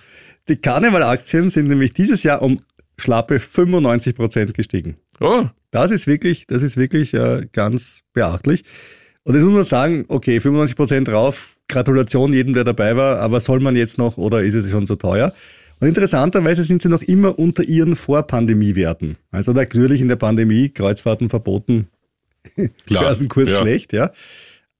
[0.49, 2.61] Die Karnevalaktien sind nämlich dieses Jahr um
[2.99, 4.97] schlappe 95 Prozent gestiegen.
[5.21, 8.65] Oh, Das ist wirklich, das ist wirklich äh, ganz beachtlich.
[9.25, 13.41] Und jetzt muss man sagen, okay, 95 Prozent rauf, Gratulation jedem, der dabei war, aber
[13.41, 15.33] soll man jetzt noch oder ist es schon zu teuer?
[15.81, 19.17] Und interessanterweise sind sie noch immer unter ihren Vorpandemiewerten.
[19.31, 21.89] Also natürlich in der Pandemie Kreuzfahrten verboten,
[22.87, 23.05] Klar.
[23.05, 23.57] Börsenkurs ja.
[23.57, 24.13] schlecht, ja.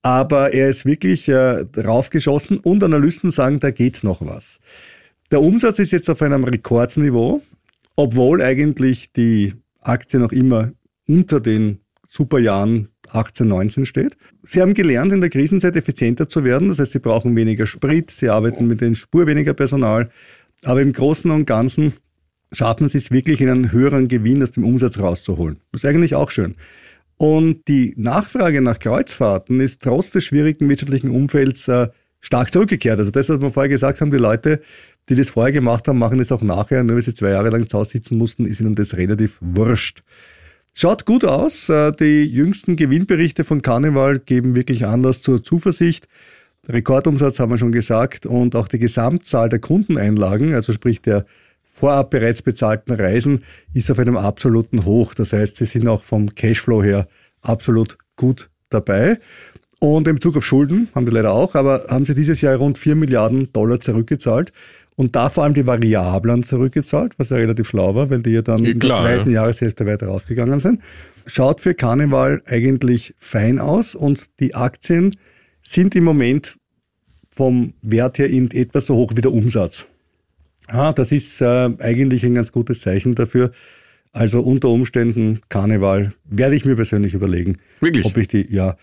[0.01, 4.59] Aber er ist wirklich äh, raufgeschossen und Analysten sagen, da geht noch was.
[5.31, 7.41] Der Umsatz ist jetzt auf einem Rekordniveau,
[7.95, 10.71] obwohl eigentlich die Aktie noch immer
[11.07, 14.17] unter den Superjahren 18, 19 steht.
[14.43, 16.67] Sie haben gelernt, in der Krisenzeit effizienter zu werden.
[16.67, 20.09] Das heißt, sie brauchen weniger Sprit, sie arbeiten mit den Spur weniger Personal.
[20.63, 21.93] Aber im Großen und Ganzen
[22.51, 25.57] schaffen sie es wirklich, einen höheren Gewinn aus dem Umsatz rauszuholen.
[25.71, 26.55] Das ist eigentlich auch schön.
[27.17, 31.87] Und die Nachfrage nach Kreuzfahrten ist trotz des schwierigen wirtschaftlichen Umfelds äh,
[32.19, 32.99] stark zurückgekehrt.
[32.99, 34.61] Also das, was wir vorher gesagt haben, die Leute,
[35.07, 36.83] die das vorher gemacht haben, machen das auch nachher.
[36.83, 40.03] Nur weil sie zwei Jahre lang zu Hause sitzen mussten, ist ihnen das relativ wurscht.
[40.73, 41.69] Schaut gut aus.
[41.69, 46.09] Äh, Die jüngsten Gewinnberichte von Carnival geben wirklich Anlass zur Zuversicht.
[46.67, 51.25] Rekordumsatz haben wir schon gesagt und auch die Gesamtzahl der Kundeneinlagen, also sprich der
[51.75, 55.13] vorab bereits bezahlten Reisen, ist auf einem absoluten Hoch.
[55.13, 57.07] Das heißt, sie sind auch vom Cashflow her
[57.41, 59.19] absolut gut dabei.
[59.81, 62.77] Und im Bezug auf Schulden haben die leider auch, aber haben sie dieses Jahr rund
[62.77, 64.53] 4 Milliarden Dollar zurückgezahlt
[64.95, 68.41] und da vor allem die Variablen zurückgezahlt, was ja relativ schlau war, weil die ja
[68.41, 69.41] dann Ja, in der zweiten ja.
[69.41, 70.81] Jahreshälfte weiter raufgegangen sind.
[71.25, 75.17] Schaut für Carnival eigentlich fein aus und die Aktien
[75.61, 76.55] sind im Moment
[77.35, 79.87] vom Wert her in etwa so hoch wie der Umsatz.
[80.71, 83.51] Ja, das ist äh, eigentlich ein ganz gutes Zeichen dafür.
[84.11, 88.05] Also unter Umständen Karneval werde ich mir persönlich überlegen, Wirklich?
[88.05, 88.77] ob ich die, ja,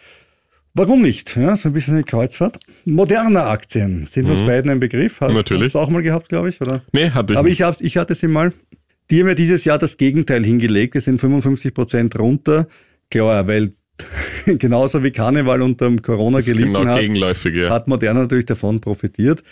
[0.75, 1.35] warum nicht?
[1.37, 2.61] Ja, so ein bisschen eine Kreuzfahrt.
[2.85, 5.21] Moderne Aktien sind uns beiden ein Begriff.
[5.21, 5.68] Hast, Natürlich.
[5.68, 6.83] Hast du auch mal gehabt, glaube ich, oder?
[6.92, 7.61] Nee, hatte ich Aber nicht.
[7.61, 8.53] ich, hab, ich hatte sie mal.
[9.11, 10.97] Die haben ja dieses Jahr das Gegenteil hingelegt.
[10.97, 12.68] Es sind 55 Prozent runter.
[13.11, 13.71] Klar, weil
[14.47, 19.42] genauso wie Karneval unter dem Corona gelitten genau hat, hat Moderna natürlich davon profitiert.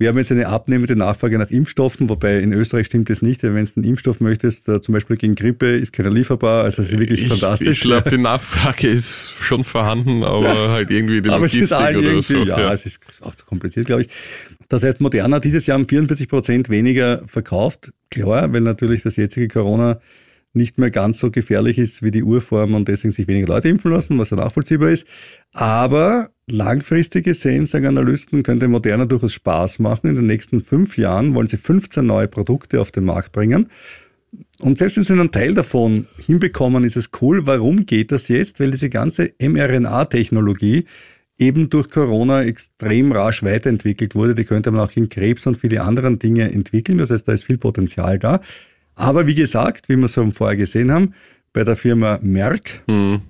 [0.00, 3.42] Wir haben jetzt eine abnehmende Nachfrage nach Impfstoffen, wobei in Österreich stimmt das nicht.
[3.42, 6.62] Wenn du einen Impfstoff möchtest, äh, zum Beispiel gegen Grippe, ist keiner lieferbar.
[6.62, 7.78] Also es ist wirklich Ich, fantastisch.
[7.78, 11.96] ich glaube, die Nachfrage ist schon vorhanden, aber halt irgendwie die Aber es ist Logistik
[11.98, 12.44] oder irgendwie, so.
[12.44, 14.08] ja, es ist auch zu kompliziert, glaube ich.
[14.68, 17.92] Das heißt, Moderna hat dieses Jahr um 44 Prozent weniger verkauft.
[18.10, 19.98] Klar, weil natürlich das jetzige Corona
[20.52, 23.90] nicht mehr ganz so gefährlich ist wie die Urform und deswegen sich weniger Leute impfen
[23.90, 25.08] lassen, was ja nachvollziehbar ist.
[25.52, 30.08] Aber langfristig gesehen, sagen Analysten, könnte Moderna durchaus Spaß machen.
[30.08, 33.68] In den nächsten fünf Jahren wollen sie 15 neue Produkte auf den Markt bringen.
[34.60, 37.46] Und selbst wenn sie einen Teil davon hinbekommen, ist es cool.
[37.46, 38.60] Warum geht das jetzt?
[38.60, 40.84] Weil diese ganze mRNA-Technologie
[41.38, 44.34] eben durch Corona extrem rasch weiterentwickelt wurde.
[44.34, 46.98] Die könnte man auch in Krebs und viele anderen Dinge entwickeln.
[46.98, 48.40] Das heißt, da ist viel Potenzial da.
[48.96, 51.14] Aber wie gesagt, wie wir so vorher gesehen haben,
[51.52, 53.20] bei der Firma Merck, Hm.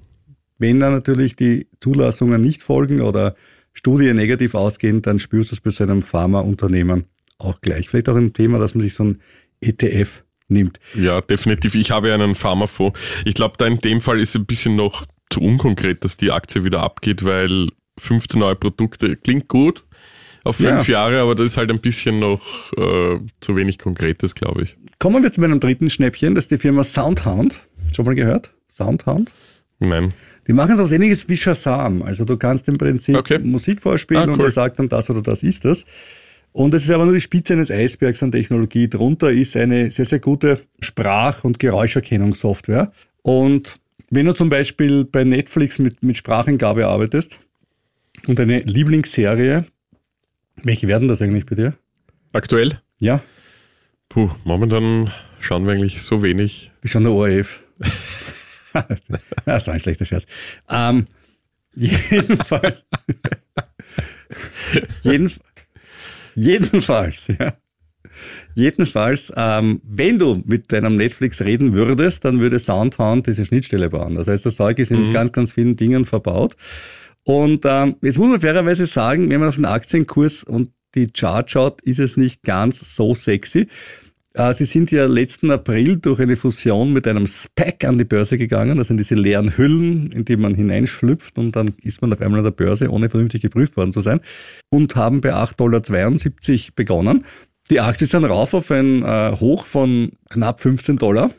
[0.58, 3.34] Wenn da natürlich die Zulassungen nicht folgen oder
[3.72, 7.04] Studien negativ ausgehen, dann spürst du es bei so einem Pharmaunternehmen
[7.38, 7.88] auch gleich.
[7.88, 9.22] Vielleicht auch ein Thema, dass man sich so ein
[9.60, 10.80] ETF nimmt.
[10.94, 11.74] Ja, definitiv.
[11.74, 12.98] Ich habe ja einen Pharmafonds.
[13.24, 16.32] Ich glaube, da in dem Fall ist es ein bisschen noch zu unkonkret, dass die
[16.32, 17.68] Aktie wieder abgeht, weil
[17.98, 19.84] 15 neue Produkte klingt gut
[20.44, 22.40] auf fünf Jahre, aber das ist halt ein bisschen noch
[22.76, 24.76] äh, zu wenig Konkretes, glaube ich.
[24.98, 27.60] Kommen wir zu meinem dritten Schnäppchen, das ist die Firma Soundhound.
[27.92, 28.50] Schon mal gehört?
[28.72, 29.32] Soundhound?
[29.80, 30.12] Nein.
[30.46, 32.02] Die machen so was ähnliches wie Shazam.
[32.02, 33.38] Also du kannst im Prinzip Okay.
[33.38, 34.46] Musik vorspielen Ah, und cool.
[34.46, 35.84] er sagt dann das oder das ist das.
[36.52, 38.88] Und es ist aber nur die Spitze eines Eisbergs an Technologie.
[38.88, 42.90] Drunter ist eine sehr, sehr gute Sprach- und Geräuscherkennungssoftware.
[43.22, 43.76] Und
[44.10, 47.38] wenn du zum Beispiel bei Netflix mit, mit Spracheingabe arbeitest
[48.26, 49.66] und deine Lieblingsserie,
[50.62, 51.74] welche werden das eigentlich bei dir?
[52.32, 52.80] Aktuell?
[52.98, 53.22] Ja,
[54.08, 56.70] Puh, momentan schauen wir eigentlich so wenig.
[56.80, 57.62] Wie schon der ORF.
[59.44, 60.26] das war ein schlechter Scherz.
[60.68, 61.06] Ähm,
[61.74, 62.84] jedenfalls.
[65.02, 65.30] jeden,
[66.34, 67.54] jedenfalls, ja.
[68.54, 74.16] Jedenfalls, ähm, wenn du mit deinem Netflix reden würdest, dann würde Soundhound diese Schnittstelle bauen.
[74.16, 76.56] Das heißt, das Zeug ist in ganz, ganz vielen Dingen verbaut.
[77.22, 81.48] Und ähm, jetzt muss man fairerweise sagen, wenn man auf den Aktienkurs und die Chart
[81.50, 83.68] schaut, ist es nicht ganz so sexy.
[84.38, 88.38] Äh, Sie sind ja letzten April durch eine Fusion mit einem SPAC an die Börse
[88.38, 88.78] gegangen.
[88.78, 92.38] Das sind diese leeren Hüllen, in die man hineinschlüpft und dann ist man auf einmal
[92.38, 94.20] an der Börse, ohne vernünftig geprüft worden zu sein.
[94.70, 97.24] Und haben bei 8,72 Dollar begonnen.
[97.70, 101.32] Die Aktie ist dann rauf auf ein äh, Hoch von knapp 15 Dollar.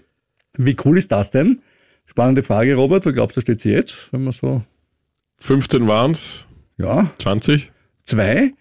[0.57, 1.62] Wie cool ist das denn?
[2.05, 3.05] Spannende Frage, Robert.
[3.05, 4.12] Wo glaubst du, steht sie jetzt?
[4.12, 4.62] Wenn man so,
[5.39, 6.43] 15 waren's,
[6.77, 7.71] ja, 20?
[8.03, 8.51] zwei.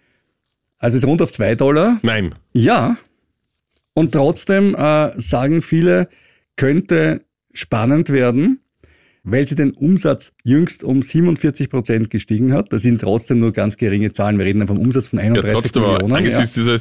[0.78, 1.98] Also ist rund auf zwei Dollar.
[2.02, 2.34] Nein.
[2.52, 2.98] Ja.
[3.98, 6.08] Und trotzdem äh, sagen viele,
[6.54, 8.60] könnte spannend werden,
[9.24, 12.72] weil sie den Umsatz jüngst um 47 Prozent gestiegen hat.
[12.72, 14.38] Das sind trotzdem nur ganz geringe Zahlen.
[14.38, 16.12] Wir reden vom Umsatz von Ja, 31 trotzdem, aber Millionen.
[16.12, 16.16] Ja.
[16.18, 16.76] angesichts dieser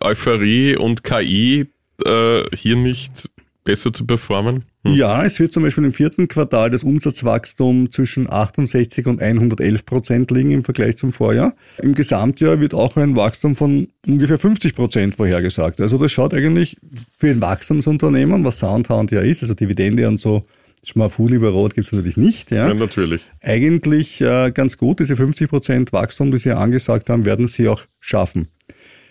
[0.00, 1.66] Euphorie und KI
[2.04, 3.28] äh, hier nicht
[3.64, 4.66] besser zu performen?
[4.82, 4.94] Hm.
[4.94, 10.30] Ja, es wird zum Beispiel im vierten Quartal das Umsatzwachstum zwischen 68 und 111 Prozent
[10.30, 11.54] liegen im Vergleich zum Vorjahr.
[11.82, 15.80] Im Gesamtjahr wird auch ein Wachstum von ungefähr 50 Prozent vorhergesagt.
[15.80, 16.78] Also das schaut eigentlich
[17.18, 20.46] für ein Wachstumsunternehmen, was Soundhound ja ist, also Dividende und so
[20.82, 22.50] Schmafuli über Rot gibt's natürlich nicht.
[22.50, 23.22] Ja, ja natürlich.
[23.42, 25.00] Eigentlich äh, ganz gut.
[25.00, 28.48] Diese 50 Prozent Wachstum, die Sie angesagt haben, werden Sie auch schaffen.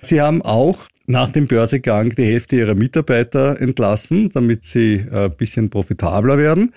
[0.01, 5.29] Sie haben auch nach dem Börsegang die Hälfte ihrer Mitarbeiter entlassen, damit sie ein äh,
[5.35, 6.71] bisschen profitabler werden.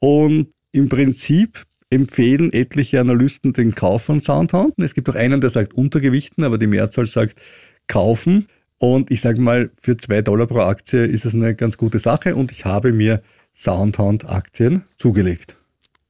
[0.00, 4.74] Und im Prinzip empfehlen etliche Analysten den Kauf von Soundhound.
[4.78, 7.40] Es gibt auch einen, der sagt Untergewichten, aber die Mehrzahl sagt
[7.86, 8.48] kaufen.
[8.78, 12.34] Und ich sage mal, für zwei Dollar pro Aktie ist es eine ganz gute Sache
[12.34, 13.22] und ich habe mir
[13.54, 15.59] Soundhound-Aktien zugelegt.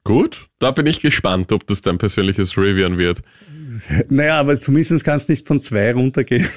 [0.03, 3.21] Gut, da bin ich gespannt, ob das dein persönliches Rivian wird.
[4.09, 6.47] Naja, aber zumindest kannst du nicht von zwei runtergehen.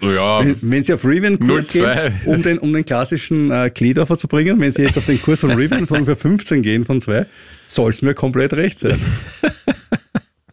[0.00, 4.60] Ja, wenn, wenn sie auf Rivian-Kurs gehen, um den, um den klassischen äh, zu bringen,
[4.60, 7.26] wenn sie jetzt auf den Kurs von Rivian von ungefähr 15 gehen von zwei,
[7.66, 9.00] soll es mir komplett recht sein.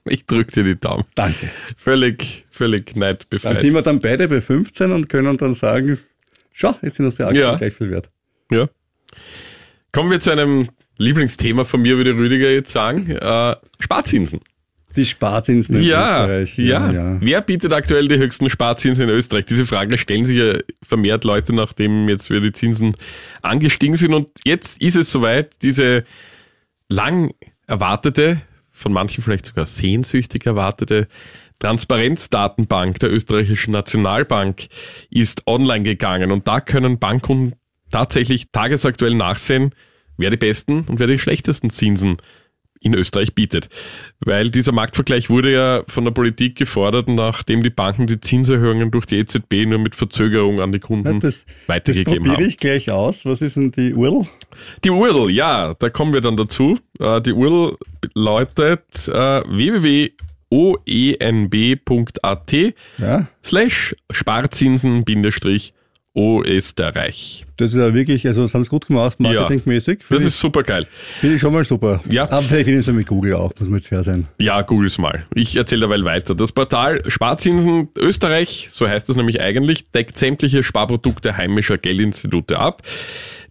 [0.05, 1.05] Ich drücke dir die Daumen.
[1.13, 1.51] Danke.
[1.77, 3.55] Völlig, völlig neidbefreit.
[3.55, 5.99] Dann sind wir dann beide bei 15 und können dann sagen,
[6.51, 7.55] schau, jetzt sind unsere Aktien ja.
[7.55, 8.09] gleich viel wert.
[8.51, 8.69] Ja.
[9.91, 10.67] Kommen wir zu einem
[10.99, 13.09] Lieblingsthema von mir, würde Rüdiger jetzt sagen.
[13.09, 14.41] Äh, Sparzinsen.
[14.95, 16.57] Die Sparzinsen in ja, Österreich.
[16.57, 17.17] Ja, ja.
[17.21, 19.45] Wer bietet aktuell die höchsten Sparzinsen in Österreich?
[19.45, 22.95] Diese Frage stellen sich ja vermehrt Leute, nachdem jetzt wieder die Zinsen
[23.41, 24.13] angestiegen sind.
[24.13, 26.03] Und jetzt ist es soweit, diese
[26.89, 27.33] lang
[27.65, 31.07] erwartete, von manchen vielleicht sogar sehnsüchtig erwartete
[31.59, 34.67] Transparenzdatenbank der österreichischen Nationalbank
[35.09, 36.31] ist online gegangen.
[36.31, 37.55] Und da können Bankkunden
[37.91, 39.73] tatsächlich tagesaktuell nachsehen,
[40.19, 42.17] wer die besten und wer die schlechtesten Zinsen
[42.81, 43.67] in Österreich bietet.
[44.21, 49.05] Weil dieser Marktvergleich wurde ja von der Politik gefordert, nachdem die Banken die Zinserhöhungen durch
[49.05, 52.37] die EZB nur mit Verzögerung an die Kunden ja, das, weitergegeben haben.
[52.37, 53.25] Das ich gleich aus.
[53.25, 54.27] Was ist denn die URL?
[54.83, 56.79] Die URL, ja, da kommen wir dann dazu.
[56.99, 57.75] Äh, die URL
[58.13, 60.13] lautet äh, www.oenb.at
[62.97, 63.27] ja.
[63.43, 65.73] slash Sparzinsen Bindestrich
[66.45, 67.45] Österreich.
[67.57, 69.99] Das ist ja wirklich, also das haben sie gut gemacht, marketingmäßig.
[70.09, 70.87] Ja, das ist super geil.
[71.19, 72.01] Finde ich schon mal super.
[72.09, 72.23] Ja.
[72.23, 74.27] Aber vielleicht finden sie mit Google auch, muss man jetzt fair sein.
[74.39, 75.25] Ja, Googles mal.
[75.33, 76.35] Ich erzähle derweil weiter.
[76.35, 82.83] Das Portal Sparzinsen Österreich, so heißt das nämlich eigentlich, deckt sämtliche Sparprodukte heimischer Geldinstitute ab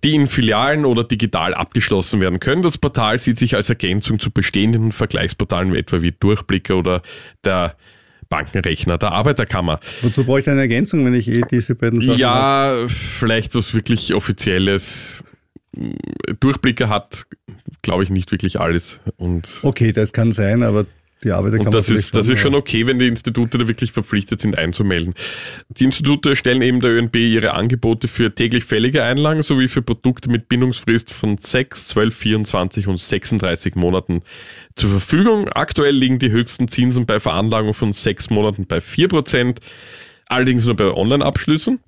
[0.04, 2.62] die in Filialen oder digital abgeschlossen werden können.
[2.62, 7.02] Das Portal sieht sich als Ergänzung zu bestehenden Vergleichsportalen etwa wie Durchblicker oder
[7.44, 7.74] der
[8.28, 9.80] Bankenrechner der Arbeiterkammer.
[10.02, 12.88] Wozu brauche ich eine Ergänzung, wenn ich eh diese beiden Sachen Ja, habe?
[12.88, 15.22] vielleicht was wirklich Offizielles.
[16.40, 17.26] Durchblicker hat,
[17.82, 19.00] glaube ich, nicht wirklich alles.
[19.16, 20.86] Und okay, das kann sein, aber
[21.24, 24.40] die Arbeiter und das ist, das ist schon okay, wenn die Institute da wirklich verpflichtet
[24.40, 25.14] sind einzumelden.
[25.68, 30.30] Die Institute stellen eben der ÖNB ihre Angebote für täglich fällige Einlagen sowie für Produkte
[30.30, 34.22] mit Bindungsfrist von 6, 12, 24 und 36 Monaten
[34.76, 35.48] zur Verfügung.
[35.48, 39.60] Aktuell liegen die höchsten Zinsen bei Veranlagung von 6 Monaten bei 4 Prozent
[40.28, 41.80] allerdings nur bei Online-Abschlüssen.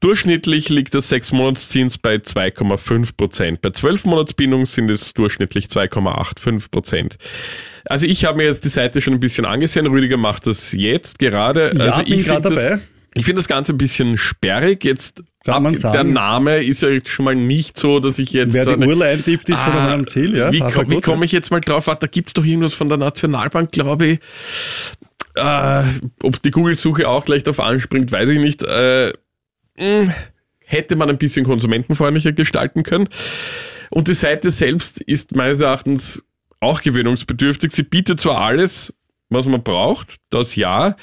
[0.00, 3.60] Durchschnittlich liegt der 6-Monats-Zins bei 2,5 Prozent.
[3.62, 7.18] Bei 12-Monats-Bindung sind es durchschnittlich 2,85 Prozent.
[7.86, 9.86] Also ich habe mir jetzt die Seite schon ein bisschen angesehen.
[9.86, 11.72] Rüdiger macht das jetzt gerade.
[11.76, 12.80] Ja, also bin ich gerade dabei.
[13.16, 14.84] Ich finde das Ganze ein bisschen sperrig.
[14.84, 15.94] Jetzt Kann man sagen.
[15.94, 18.54] der Name ist ja schon mal nicht so, dass ich jetzt.
[18.54, 20.50] Wer die Url eintippt, ist ah, schon am Ziel, ja.
[20.50, 21.84] Wie, ko wie komme ich jetzt mal drauf?
[21.84, 24.18] Da gibt's doch irgendwas von der Nationalbank, glaube ich.
[25.36, 25.84] Äh,
[26.22, 28.62] ob die Google-Suche auch gleich darauf anspringt, weiß ich nicht.
[28.64, 29.12] Äh,
[29.76, 30.14] mh, hm,
[30.64, 33.08] hätte man ein bisschen konsumentenfreundlicher gestalten können.
[33.90, 36.24] Und die Seite selbst ist meines Erachtens
[36.60, 37.72] auch gewöhnungsbedürftig.
[37.72, 38.92] Sie bietet zwar alles,
[39.28, 40.96] was man braucht, das ja,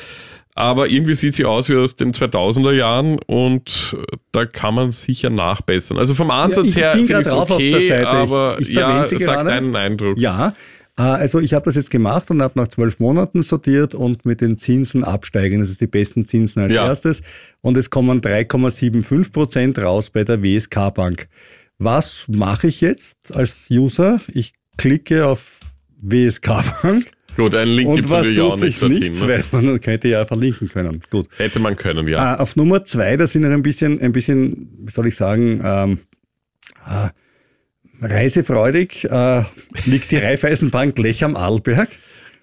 [0.54, 3.96] aber irgendwie sieht sie aus wie aus den 2000er Jahren und
[4.32, 5.98] da kann man sicher nachbessern.
[5.98, 9.76] Also vom Ansatz ja, her finde ich es okay, aber ich, ich ja, sagt deinen
[9.76, 10.18] Eindruck.
[10.18, 10.54] Ja,
[10.98, 14.42] äh, also ich habe das jetzt gemacht und habe nach zwölf Monaten sortiert und mit
[14.42, 15.60] den Zinsen absteigen.
[15.60, 16.86] Das ist die besten Zinsen als ja.
[16.86, 17.22] erstes.
[17.62, 21.28] Und es kommen 3,75 Prozent raus bei der WSK Bank.
[21.78, 24.20] Was mache ich jetzt als User?
[24.28, 25.60] Ich klicke auf
[26.02, 27.06] WSK Bank.
[27.38, 29.00] Gut, einen Link gibt es natürlich auch nicht dorthin.
[29.00, 29.44] Nichts, ne?
[29.52, 31.02] weil man könnte ja verlinken können.
[31.10, 31.28] Gut.
[31.38, 32.36] Hätte man können, ja.
[32.36, 35.62] Äh, auf Nummer zwei, da sind wir ein bisschen, ein bisschen, wie soll ich sagen,
[35.64, 36.00] ähm,
[36.86, 37.10] äh,
[38.06, 39.44] reisefreudig äh,
[39.86, 41.90] liegt die Raiffeisenbank Lech am Arlberg.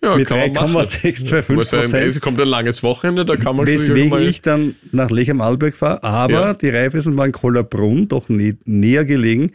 [0.01, 2.07] Ja, mit 3,625 Prozent.
[2.07, 5.77] Es kommt ein langes Wochenende, da kann man Weswegen ich dann nach Lech am Arlberg
[5.77, 6.05] fahre.
[6.05, 6.55] Aber ja.
[6.55, 9.51] die Raiffeisenbank Hollerbrunn, doch nä näher gelegen,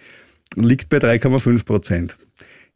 [0.58, 2.18] liegt bei 3,5 Prozent.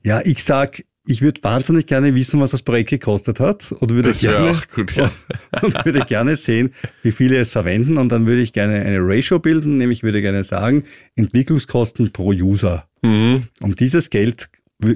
[0.03, 4.09] Ja, ich sag, Ich würde wahnsinnig gerne wissen, was das Projekt gekostet hat und würde
[4.09, 5.09] Das gerne, auch gut, ja.
[5.61, 9.39] und würde gerne sehen, wie viele es verwenden und dann würde ich gerne eine Ratio
[9.39, 10.83] bilden, nämlich würde gerne sagen,
[11.15, 12.89] Entwicklungskosten pro User.
[13.03, 13.43] Mhm.
[13.61, 14.49] Um dieses Geld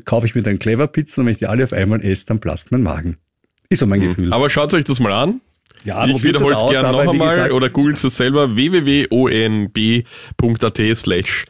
[0.04, 2.40] kaufe ich mir dann Clever Pizzen und wenn ich die alle auf einmal esse, dann
[2.40, 3.16] platzt mein Magen.
[3.70, 4.34] Ist so mein Gefühl.
[4.34, 5.40] Aber schaut euch das mal an.
[5.86, 10.02] ja, ich wiederhole es gerne noch einmal oder googelt es selber www.onb.at
[10.98, 11.46] slash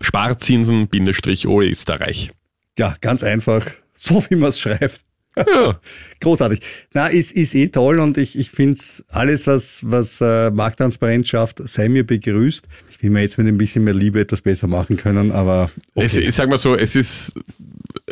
[0.00, 2.30] Sparzinsen-Österreich.
[2.78, 5.00] Ja, ganz einfach, so wie man es schreibt.
[5.36, 5.80] Ja,
[6.20, 6.60] Großartig.
[6.92, 11.66] Na, ist, ist eh toll und ich, ich finde alles, was, was äh, Markttransparenz schafft,
[11.68, 12.66] sei mir begrüßt.
[12.90, 16.16] Ich will mir jetzt mit ein bisschen mehr Liebe etwas besser machen können, aber es,
[16.16, 16.28] okay.
[16.28, 17.34] ich sag mal so, es ist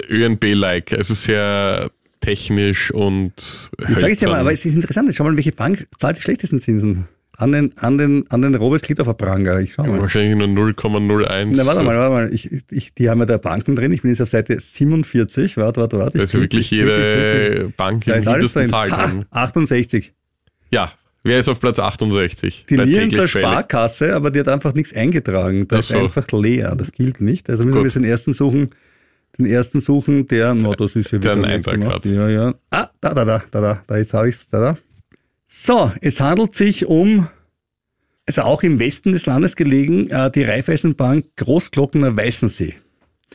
[0.08, 5.12] ÖNB-like, also sehr technisch und ich sage jetzt ja mal, aber es ist interessant.
[5.14, 7.08] Schau mal, welche Bank zahlt die schlechtesten Zinsen?
[7.42, 9.58] An den, an den, an den Robert Klitthofer Pranger.
[9.60, 10.00] Ich schau mal.
[10.00, 11.52] Wahrscheinlich nur 0,01.
[11.56, 12.32] Na, warte mal, warte mal.
[12.32, 13.90] Ich, ich, die haben ja da Banken drin.
[13.90, 15.56] Ich bin jetzt auf Seite 47.
[15.56, 16.18] Warte, warte, warte.
[16.18, 17.52] Ich Also klick, wirklich ich klick, ich klick, klick.
[17.58, 18.68] jede Bank Da im ist hintersten.
[18.68, 19.24] Tal drin.
[19.30, 20.12] 68.
[20.70, 20.92] Ja,
[21.24, 22.66] wer ist auf Platz 68?
[22.70, 23.26] Die Lienzer.
[23.26, 25.66] Sparkasse, aber die hat einfach nichts eingetragen.
[25.66, 25.94] Das Ach so.
[25.96, 26.74] ist einfach leer.
[26.76, 27.50] Das gilt nicht.
[27.50, 27.94] Also müssen wir Gut.
[27.96, 28.68] den ersten suchen.
[29.38, 31.94] Den ersten suchen, der, no, das ist ja Der wieder einen nicht Eintrag gemacht.
[31.94, 32.04] hat.
[32.04, 32.54] Ja, ja.
[32.70, 34.78] Ah, da, da, da, da, da, da, jetzt habe ich's, da, da.
[35.54, 37.28] So, es handelt sich um,
[38.26, 42.76] also auch im Westen des Landes gelegen, äh, die Raiffeisenbank Großglockner Weißensee.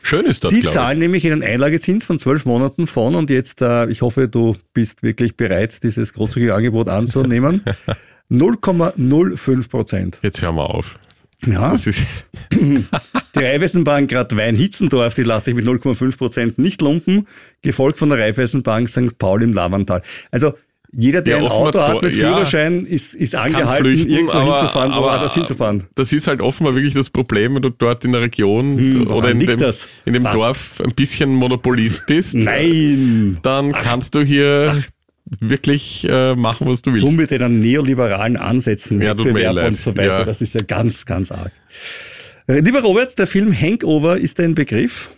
[0.02, 3.88] Schön ist das, Die zahlen nämlich einen Einlagezins von zwölf Monaten von und jetzt, äh,
[3.88, 7.62] ich hoffe, du bist wirklich bereit, dieses großzügige Angebot anzunehmen.
[8.30, 10.16] 0,05 Prozent.
[10.16, 10.24] ich.
[10.24, 10.98] Jetzt hören wir auf.
[11.46, 12.02] Ja, Das ist,
[12.50, 12.84] die
[13.36, 17.28] Raiffeisenbank Grad Wein Hitzendorf, die lasse ich mit 0,5 Prozent nicht lumpen,
[17.62, 19.18] gefolgt von der Raiffeisenbank St.
[19.18, 20.02] Paul im Lavantal.
[20.32, 20.54] Also
[20.90, 22.28] jeder, der Ja, ein Auto hat mit ja.
[22.32, 25.84] Führerschein, ist, ist angehalten, flüchten, irgendwo aber, hinzufahren, aber er das hinzufahren.
[25.94, 29.30] das ist halt offenbar wirklich das Problem, wenn du dort in der Region Hm, oder
[29.30, 29.86] in dem, das?
[30.04, 30.24] in dem?
[30.24, 32.34] Dorf ein bisschen Monopolist bist.
[32.34, 33.38] Nein!
[33.42, 34.82] Dann kannst du hier
[35.40, 37.06] wirklich äh, machen, was du willst.
[37.06, 40.20] Dumm mit den neoliberalen Ansätzen, Ja, Wettbewerb und so weiter.
[40.20, 40.24] Ja.
[40.24, 41.52] Das ist ja ganz, ganz arg.
[42.46, 45.10] Äh, Lieber Robert, der Film Hangover ist ein Begriff.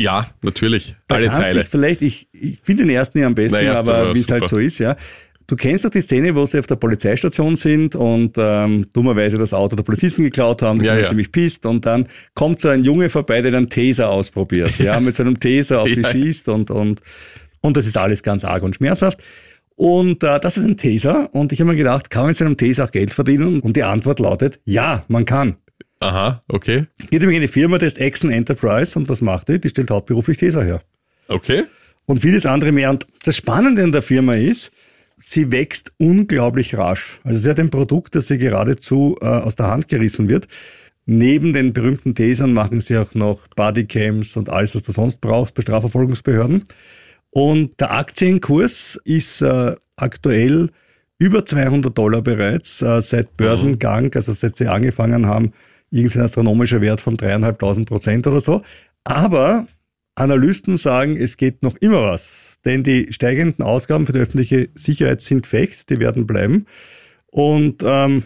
[0.00, 0.94] Ja, natürlich.
[1.08, 1.64] Da Alle Zeile.
[1.64, 4.58] vielleicht, ich, ich finde den ersten ja am besten, erste aber wie es halt so
[4.58, 4.96] ist, ja.
[5.48, 9.54] Du kennst doch die Szene, wo sie auf der Polizeistation sind und ähm, dummerweise das
[9.54, 11.08] Auto der Polizisten geklaut haben, die Ja, sind ja.
[11.08, 15.14] ziemlich pisst und dann kommt so ein Junge vorbei, der einen Taser ausprobiert, ja, mit
[15.14, 16.10] so einem Taser auf die Ja.
[16.10, 17.00] schießt und, und,
[17.62, 19.18] und das ist alles ganz arg und schmerzhaft.
[19.74, 22.44] Und äh, das ist ein Taser und ich habe mir gedacht, kann man mit so
[22.44, 23.60] einem Taser auch Geld verdienen?
[23.60, 25.56] Und die Antwort lautet, ja, man kann.
[26.00, 26.86] Aha, okay.
[27.10, 29.60] Geht nämlich eine Firma, das ist Exxon Enterprise und was macht die?
[29.60, 30.80] Die stellt hauptberuflich Taser her
[31.28, 31.64] Okay.
[32.06, 32.90] und vieles andere mehr.
[32.90, 34.70] Und das Spannende an der Firma ist,
[35.16, 37.20] sie wächst unglaublich rasch.
[37.24, 40.46] Also sie hat ein Produkt, das sie geradezu äh, aus der Hand gerissen wird.
[41.06, 45.54] Neben den berühmten Tasern machen sie auch noch Bodycams und alles, was du sonst brauchst
[45.54, 46.64] bei Strafverfolgungsbehörden.
[47.30, 50.70] Und der Aktienkurs ist äh, aktuell
[51.18, 55.52] über 200 Dollar bereits äh, seit Börsengang, also seit sie angefangen haben,
[55.90, 58.62] irgendein astronomischer Wert von dreieinhalbtausend Prozent oder so.
[59.04, 59.66] Aber
[60.14, 65.20] Analysten sagen, es geht noch immer was, denn die steigenden Ausgaben für die öffentliche Sicherheit
[65.20, 66.66] sind Fakt, die werden bleiben.
[67.26, 68.24] Und ähm,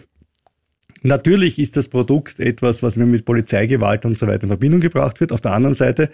[1.03, 5.19] natürlich ist das Produkt etwas, was mir mit Polizeigewalt und so weiter in Verbindung gebracht
[5.19, 5.31] wird.
[5.31, 6.09] Auf der anderen Seite,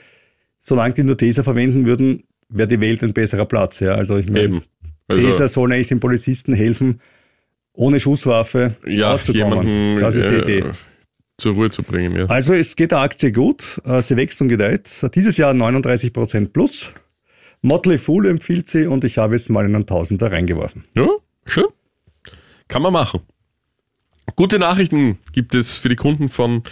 [0.59, 3.79] solange die nur Taser verwenden würden, wäre die Welt ein besserer Platz.
[3.79, 4.62] Ja, also ich meine.
[5.07, 6.99] Also, Taser sollen eigentlich den Polizisten helfen,
[7.73, 9.65] ohne Schusswaffe ja, auszukommen.
[9.65, 10.71] jemanden das ist die äh, Idee.
[11.39, 12.25] Zur Ruhe zu bringen, ja.
[12.25, 14.89] Also es geht der Aktie gut, äh, sie wächst und gedeiht.
[15.15, 16.93] Dieses Jahr 39 Prozent plus.
[17.62, 20.86] Motley Fool empfiehlt sie und ich habe jetzt mal einen Tausender reingeworfen.
[20.95, 21.10] Ja,
[21.45, 21.65] schön.
[22.67, 23.21] Kann man machen.
[24.36, 26.63] Gute Nachrichten gibt es für die Kunden von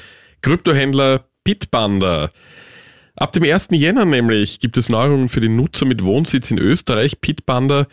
[0.41, 2.31] Kryptohändler Bitbanda.
[3.15, 3.69] Ab dem 1.
[3.71, 7.19] Jänner nämlich gibt es Neuerungen für den Nutzer mit Wohnsitz in Österreich.
[7.19, 7.87] Bitbanda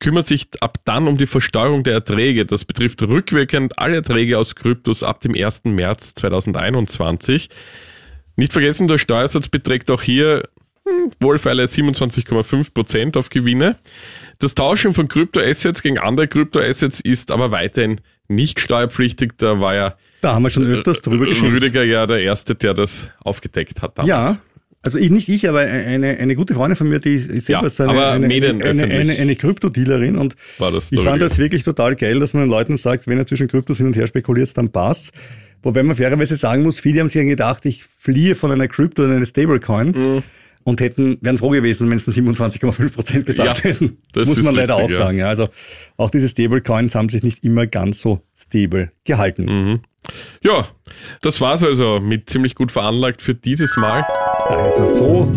[0.00, 2.46] kümmert sich ab dann um die Versteuerung der Erträge.
[2.46, 5.64] Das betrifft rückwirkend alle Erträge aus Kryptos ab dem 1.
[5.64, 7.48] März 2021.
[8.36, 10.48] Nicht vergessen, der Steuersatz beträgt auch hier
[10.86, 13.76] hm, wohlfeile 27,5 Prozent auf Gewinne.
[14.38, 19.32] Das Tauschen von Kryptoassets gegen andere Kryptoassets ist aber weiterhin nicht steuerpflichtig.
[19.38, 21.56] Da war ja Da haben wir schon öfters drüber geschimpft.
[21.56, 24.08] Rüdiger ja der Erste, der das aufgedeckt hat damals.
[24.08, 24.38] Ja,
[24.82, 27.60] also ich, nicht ich, aber eine, eine gute Freundin von mir, die ist ist Ja,
[27.68, 31.64] selber so eine, eine, eine, eine, eine, Kryptodealerin und War das ich fand das wirklich
[31.64, 34.56] total geil, dass man den Leuten sagt, wenn er zwischen Kryptos hin und her spekuliert,
[34.56, 35.12] dann passt.
[35.62, 39.10] Wobei man fairerweise sagen muss, viele haben sich gedacht, ich fliehe von einer Krypto in
[39.10, 40.22] eine Stablecoin Mhm.
[40.62, 43.98] und hätten, wären froh gewesen, wenn es nur 27,5 Prozent gesagt Ja, hätten.
[44.12, 45.18] das muss man leider richtig, auch sagen.
[45.18, 45.28] Ja.
[45.28, 45.48] Also
[45.96, 49.44] auch diese Stablecoins haben sich nicht immer ganz so stable gehalten.
[49.46, 49.80] Mhm.
[50.42, 50.68] Ja,
[51.20, 54.04] das war's also mit ziemlich gut veranlagt für dieses Mal.
[54.48, 55.32] Also so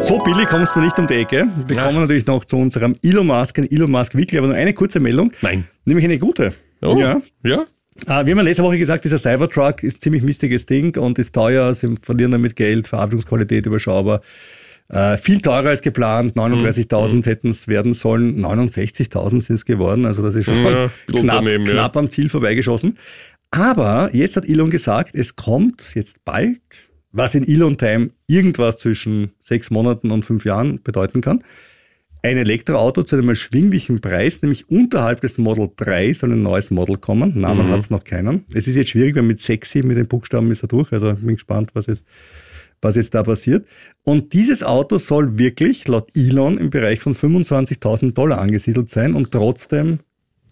[0.00, 1.46] So billig kommst du nicht um die Ecke.
[1.66, 1.84] Wir Ja.
[1.86, 5.00] kommen natürlich noch zu unserem Elon Musk, ein Elon Musk Weekly, aber nur eine kurze
[5.00, 5.32] Meldung.
[5.42, 5.66] Nein.
[5.84, 6.52] Nämlich eine gute.
[6.82, 7.20] Oh, Ja.
[7.42, 7.62] Ja?
[8.06, 11.74] Äh, wir haben letzte Woche gesagt, dieser Cybertruck ist ziemlich mistiges Ding und ist teuer,
[11.74, 14.20] sie verlieren damit Geld, Verarbeitungsqualität überschaubar.
[14.88, 20.22] Äh, viel teurer als geplant, 39.000 hätten es werden sollen, 69.000 sind es geworden, also
[20.22, 21.72] das ist schon Ja, ein knapp, daneben, ja.
[21.72, 22.98] knapp am Ziel vorbeigeschossen.
[23.52, 26.58] Aber jetzt hat Elon gesagt, es kommt jetzt bald,
[27.12, 31.42] was in Elon-Time irgendwas zwischen sechs Monaten und fünf Jahren bedeuten kann,
[32.22, 36.98] ein Elektroauto zu einem erschwinglichen Preis, nämlich unterhalb des Model 3 soll ein neues Model
[36.98, 37.40] kommen.
[37.40, 38.44] Namen hat es noch keinen.
[38.52, 40.92] Es ist jetzt schwierig, weil mit sexy, mit den Buchstaben ist er durch.
[40.92, 42.04] Also bin gespannt, was jetzt,
[42.82, 43.66] was jetzt da passiert.
[44.04, 49.30] Und dieses Auto soll wirklich laut Elon im Bereich von 25.000 Dollar angesiedelt sein und
[49.30, 50.00] trotzdem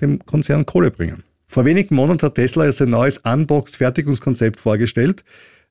[0.01, 1.23] dem Konzern Kohle bringen.
[1.47, 5.23] Vor wenigen Monaten hat Tesla jetzt ein neues Unboxed-Fertigungskonzept vorgestellt.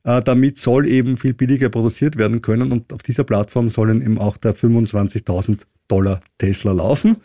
[0.07, 4.17] Äh, damit soll eben viel billiger produziert werden können und auf dieser Plattform sollen eben
[4.17, 7.17] auch der 25.000 Dollar Tesla laufen.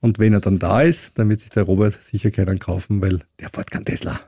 [0.00, 3.20] Und wenn er dann da ist, dann wird sich der Robert sicher keinen kaufen, weil
[3.40, 4.20] der fährt kein Tesla.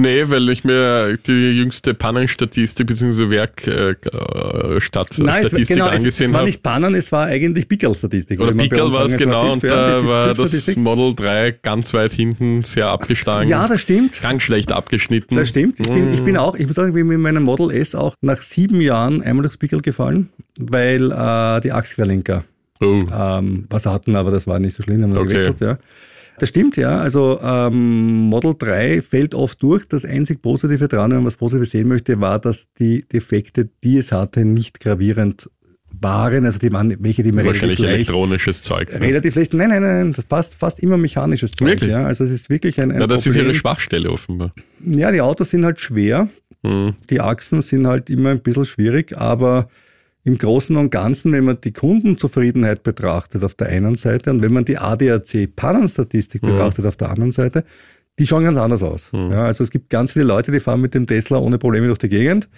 [0.00, 3.30] Nee, weil ich mir die jüngste Pannenstatistik bzw.
[3.30, 6.46] Werkstatt Nein, es, war- Statistik genau, es, es angesehen war habe.
[6.48, 8.40] nicht Pannen, es war eigentlich Pickel-Statistik.
[8.40, 10.76] Oder Pickel war es genau und da war das.
[10.76, 13.48] Model 3 ganz weit hinten sehr abgeschlagen.
[13.48, 14.22] Ja, das stimmt.
[14.22, 15.34] ganz schlecht abgeschnitten.
[15.34, 15.80] Das stimmt.
[15.80, 16.24] Ich bin, ich Mm.
[16.26, 19.20] bin auch, ich muss sagen, ich bin mit meinem Model S auch nach sieben Jahren
[19.22, 20.28] einmal durchs Pickel gefallen,
[20.60, 22.44] weil äh, die Achsquerlenker
[22.80, 23.02] Oh.
[23.12, 25.30] ähm, was hatten, aber das war nicht so schlimm, haben wir Okay.
[25.32, 25.78] gewechselt, ja.
[26.38, 27.00] Das stimmt, ja.
[27.00, 29.86] Also ähm, Model 3 fällt oft durch.
[29.88, 33.98] Das einzig Positive dran, wenn man was Positives sehen möchte, war, dass die Defekte, die
[33.98, 35.50] es hatte, nicht gravierend
[36.00, 36.44] waren.
[36.44, 38.92] Also die waren welche, die relativ Wahrscheinlich leicht, elektronisches Zeug.
[38.92, 39.00] Ne?
[39.00, 41.68] relativ leicht, nein, nein, nein, fast, fast immer mechanisches Zeug.
[41.68, 41.90] Wirklich?
[41.90, 42.04] Ja.
[42.04, 43.46] Also es ist wirklich ein, ein Ja, das ist Problem.
[43.46, 44.52] ihre Schwachstelle offenbar.
[44.84, 46.28] Ja, die Autos sind halt schwer.
[46.62, 46.94] Hm.
[47.10, 49.68] Die Achsen sind halt immer ein bisschen schwierig, aber
[50.28, 54.52] im Großen und Ganzen, wenn man die Kundenzufriedenheit betrachtet auf der einen Seite und wenn
[54.52, 57.64] man die ADAC-Pannenstatistik betrachtet auf der anderen Seite,
[58.18, 59.10] die schauen ganz anders aus.
[59.12, 61.98] Ja, also es gibt ganz viele Leute, die fahren mit dem Tesla ohne Probleme durch
[61.98, 62.48] die Gegend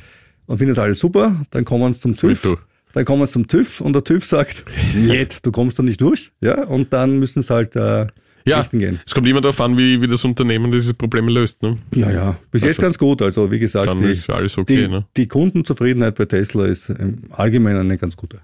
[0.47, 1.37] und finden das alles super.
[1.51, 2.59] Dann kommen sie zum TÜV.
[2.93, 4.65] Dann kommen sie zum TÜV und der TÜV sagt,
[4.97, 6.33] nicht, du kommst da nicht durch.
[6.41, 8.07] Ja, und dann müssen sie halt äh,
[8.45, 9.01] Ja, gehen.
[9.07, 11.63] es kommt immer darauf an, wie, wie das Unternehmen diese Probleme löst.
[11.63, 11.79] Ne?
[11.95, 12.37] Ja, ja.
[12.51, 13.23] Bis jetzt Also, ganz gut.
[13.23, 14.19] Also wie gesagt, die,
[14.57, 14.65] okay.
[14.67, 15.05] die, Ne?
[15.17, 18.39] die Kundenzufriedenheit bei Tesla ist im Allgemeinen eine ganz gute.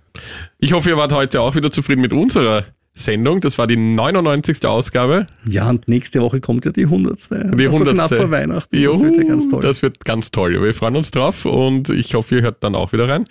[0.59, 3.41] Ich hoffe, ihr wart heute auch wieder zufrieden mit unserer Sendung.
[3.41, 4.65] Das war die 99.
[4.67, 5.27] Ausgabe.
[5.47, 7.31] Ja, und nächste Woche kommt ja die 100.
[7.31, 7.35] Die
[7.67, 7.95] Also 100.
[7.95, 8.75] knapp vor Weihnachten.
[8.75, 9.61] Das Juhu, wird ja ganz toll.
[9.63, 10.63] Das wird ganz toll.
[10.63, 13.25] Wir freuen uns drauf und ich hoffe, ihr hört dann auch wieder rein.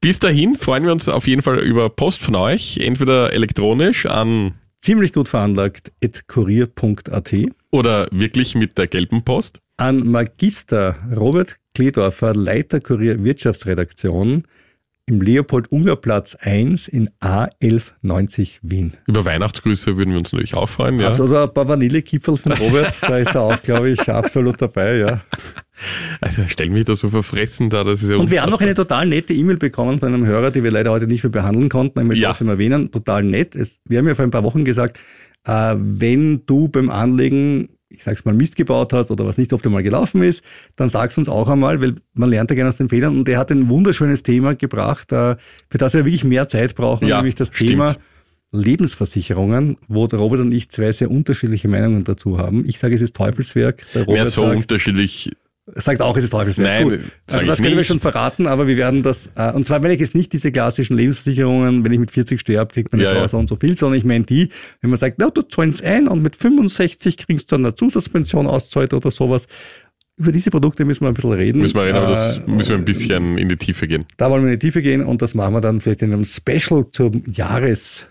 [0.00, 4.54] Bis dahin freuen wir uns auf jeden Fall über Post von euch, entweder elektronisch an
[4.80, 7.34] Ziemlich gut veranlagt, at kurier.at.
[7.70, 9.60] oder wirklich mit der gelben Post.
[9.76, 14.44] An Magister Robert Kledorfer, Leiter Kurier Wirtschaftsredaktion
[15.04, 18.94] im Leopold-Unger-Platz 1 in A1190 Wien.
[19.06, 20.98] Über Weihnachtsgrüße würden wir uns natürlich auch freuen.
[20.98, 21.08] Ja.
[21.08, 24.96] Also oder ein paar Vanillekipferl von Robert, da ist er auch, glaube ich, absolut dabei,
[24.96, 25.22] ja.
[26.20, 28.74] Also stell mich da so verfressen da, das ist ja Und wir haben noch eine
[28.74, 31.98] total nette E-Mail bekommen von einem Hörer, die wir leider heute nicht mehr behandeln konnten.
[32.00, 32.30] Ich möchte Ja.
[32.30, 33.54] trotzdem erwähnen, total nett.
[33.54, 35.00] Es, wir haben ja vor ein paar Wochen gesagt,
[35.46, 39.82] äh, wenn du beim Anlegen, ich sag's mal, Mist gebaut hast oder was nicht optimal
[39.82, 40.44] gelaufen ist,
[40.76, 43.16] dann sag's uns auch einmal, weil man lernt ja gerne aus den Fehlern.
[43.18, 45.36] Und er hat ein wunderschönes Thema gebracht, äh,
[45.68, 47.70] für das wir wirklich mehr Zeit brauchen, Ja, nämlich das stimmt.
[47.70, 47.96] Thema
[48.52, 52.64] Lebensversicherungen, wo der Robert und ich zwei sehr unterschiedliche Meinungen dazu haben.
[52.68, 53.84] Ich sage, es ist Teufelswerk.
[53.94, 55.30] Der Mehr Robert so sagt, unterschiedlich.
[55.76, 56.68] Sagt auch, es ist Teufelswerk.
[56.68, 57.00] Nein, Gut.
[57.30, 57.86] Also das können wir nicht.
[57.88, 60.96] schon verraten, aber wir werden das, äh, und zwar meine ich jetzt nicht diese klassischen
[60.96, 63.28] Lebensversicherungen, wenn ich mit 40 sterbe, kriegt meine Ja, Frau ja.
[63.28, 64.48] so und so viel, sondern ich meine die,
[64.80, 68.46] wenn man sagt, na, du zahlst ein und mit 65 kriegst du dann eine Zusatzpension
[68.46, 69.46] auszahlt oder sowas.
[70.16, 71.62] Über diese Produkte müssen wir ein bisschen reden.
[71.62, 74.04] Müssen wir reden, aber das Äh, müssen wir ein bisschen in die Tiefe gehen.
[74.18, 76.24] Da wollen wir in die Tiefe gehen und das machen wir dann vielleicht in einem
[76.26, 78.06] Special zum Jahreswechsel.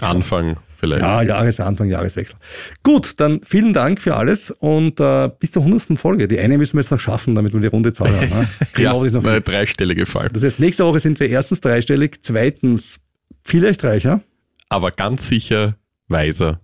[0.00, 1.02] Anfang vielleicht.
[1.02, 2.36] Ja, Jahresanfang, Jahreswechsel.
[2.82, 5.98] Gut, dann vielen Dank für alles und äh, bis zur 100.
[5.98, 6.28] Folge.
[6.28, 8.28] Die eine müssen wir jetzt noch schaffen, damit wir die runde Zahl haben.
[8.28, 8.48] Ne?
[8.58, 10.28] Das kriegen wir ja hoffentlich noch eine dreistellige Fall.
[10.32, 12.98] Das heißt, nächste Woche sind wir erstens dreistellig, zweitens
[13.42, 14.20] vielleicht reicher.
[14.68, 15.76] Aber ganz sicher
[16.08, 16.60] weiser.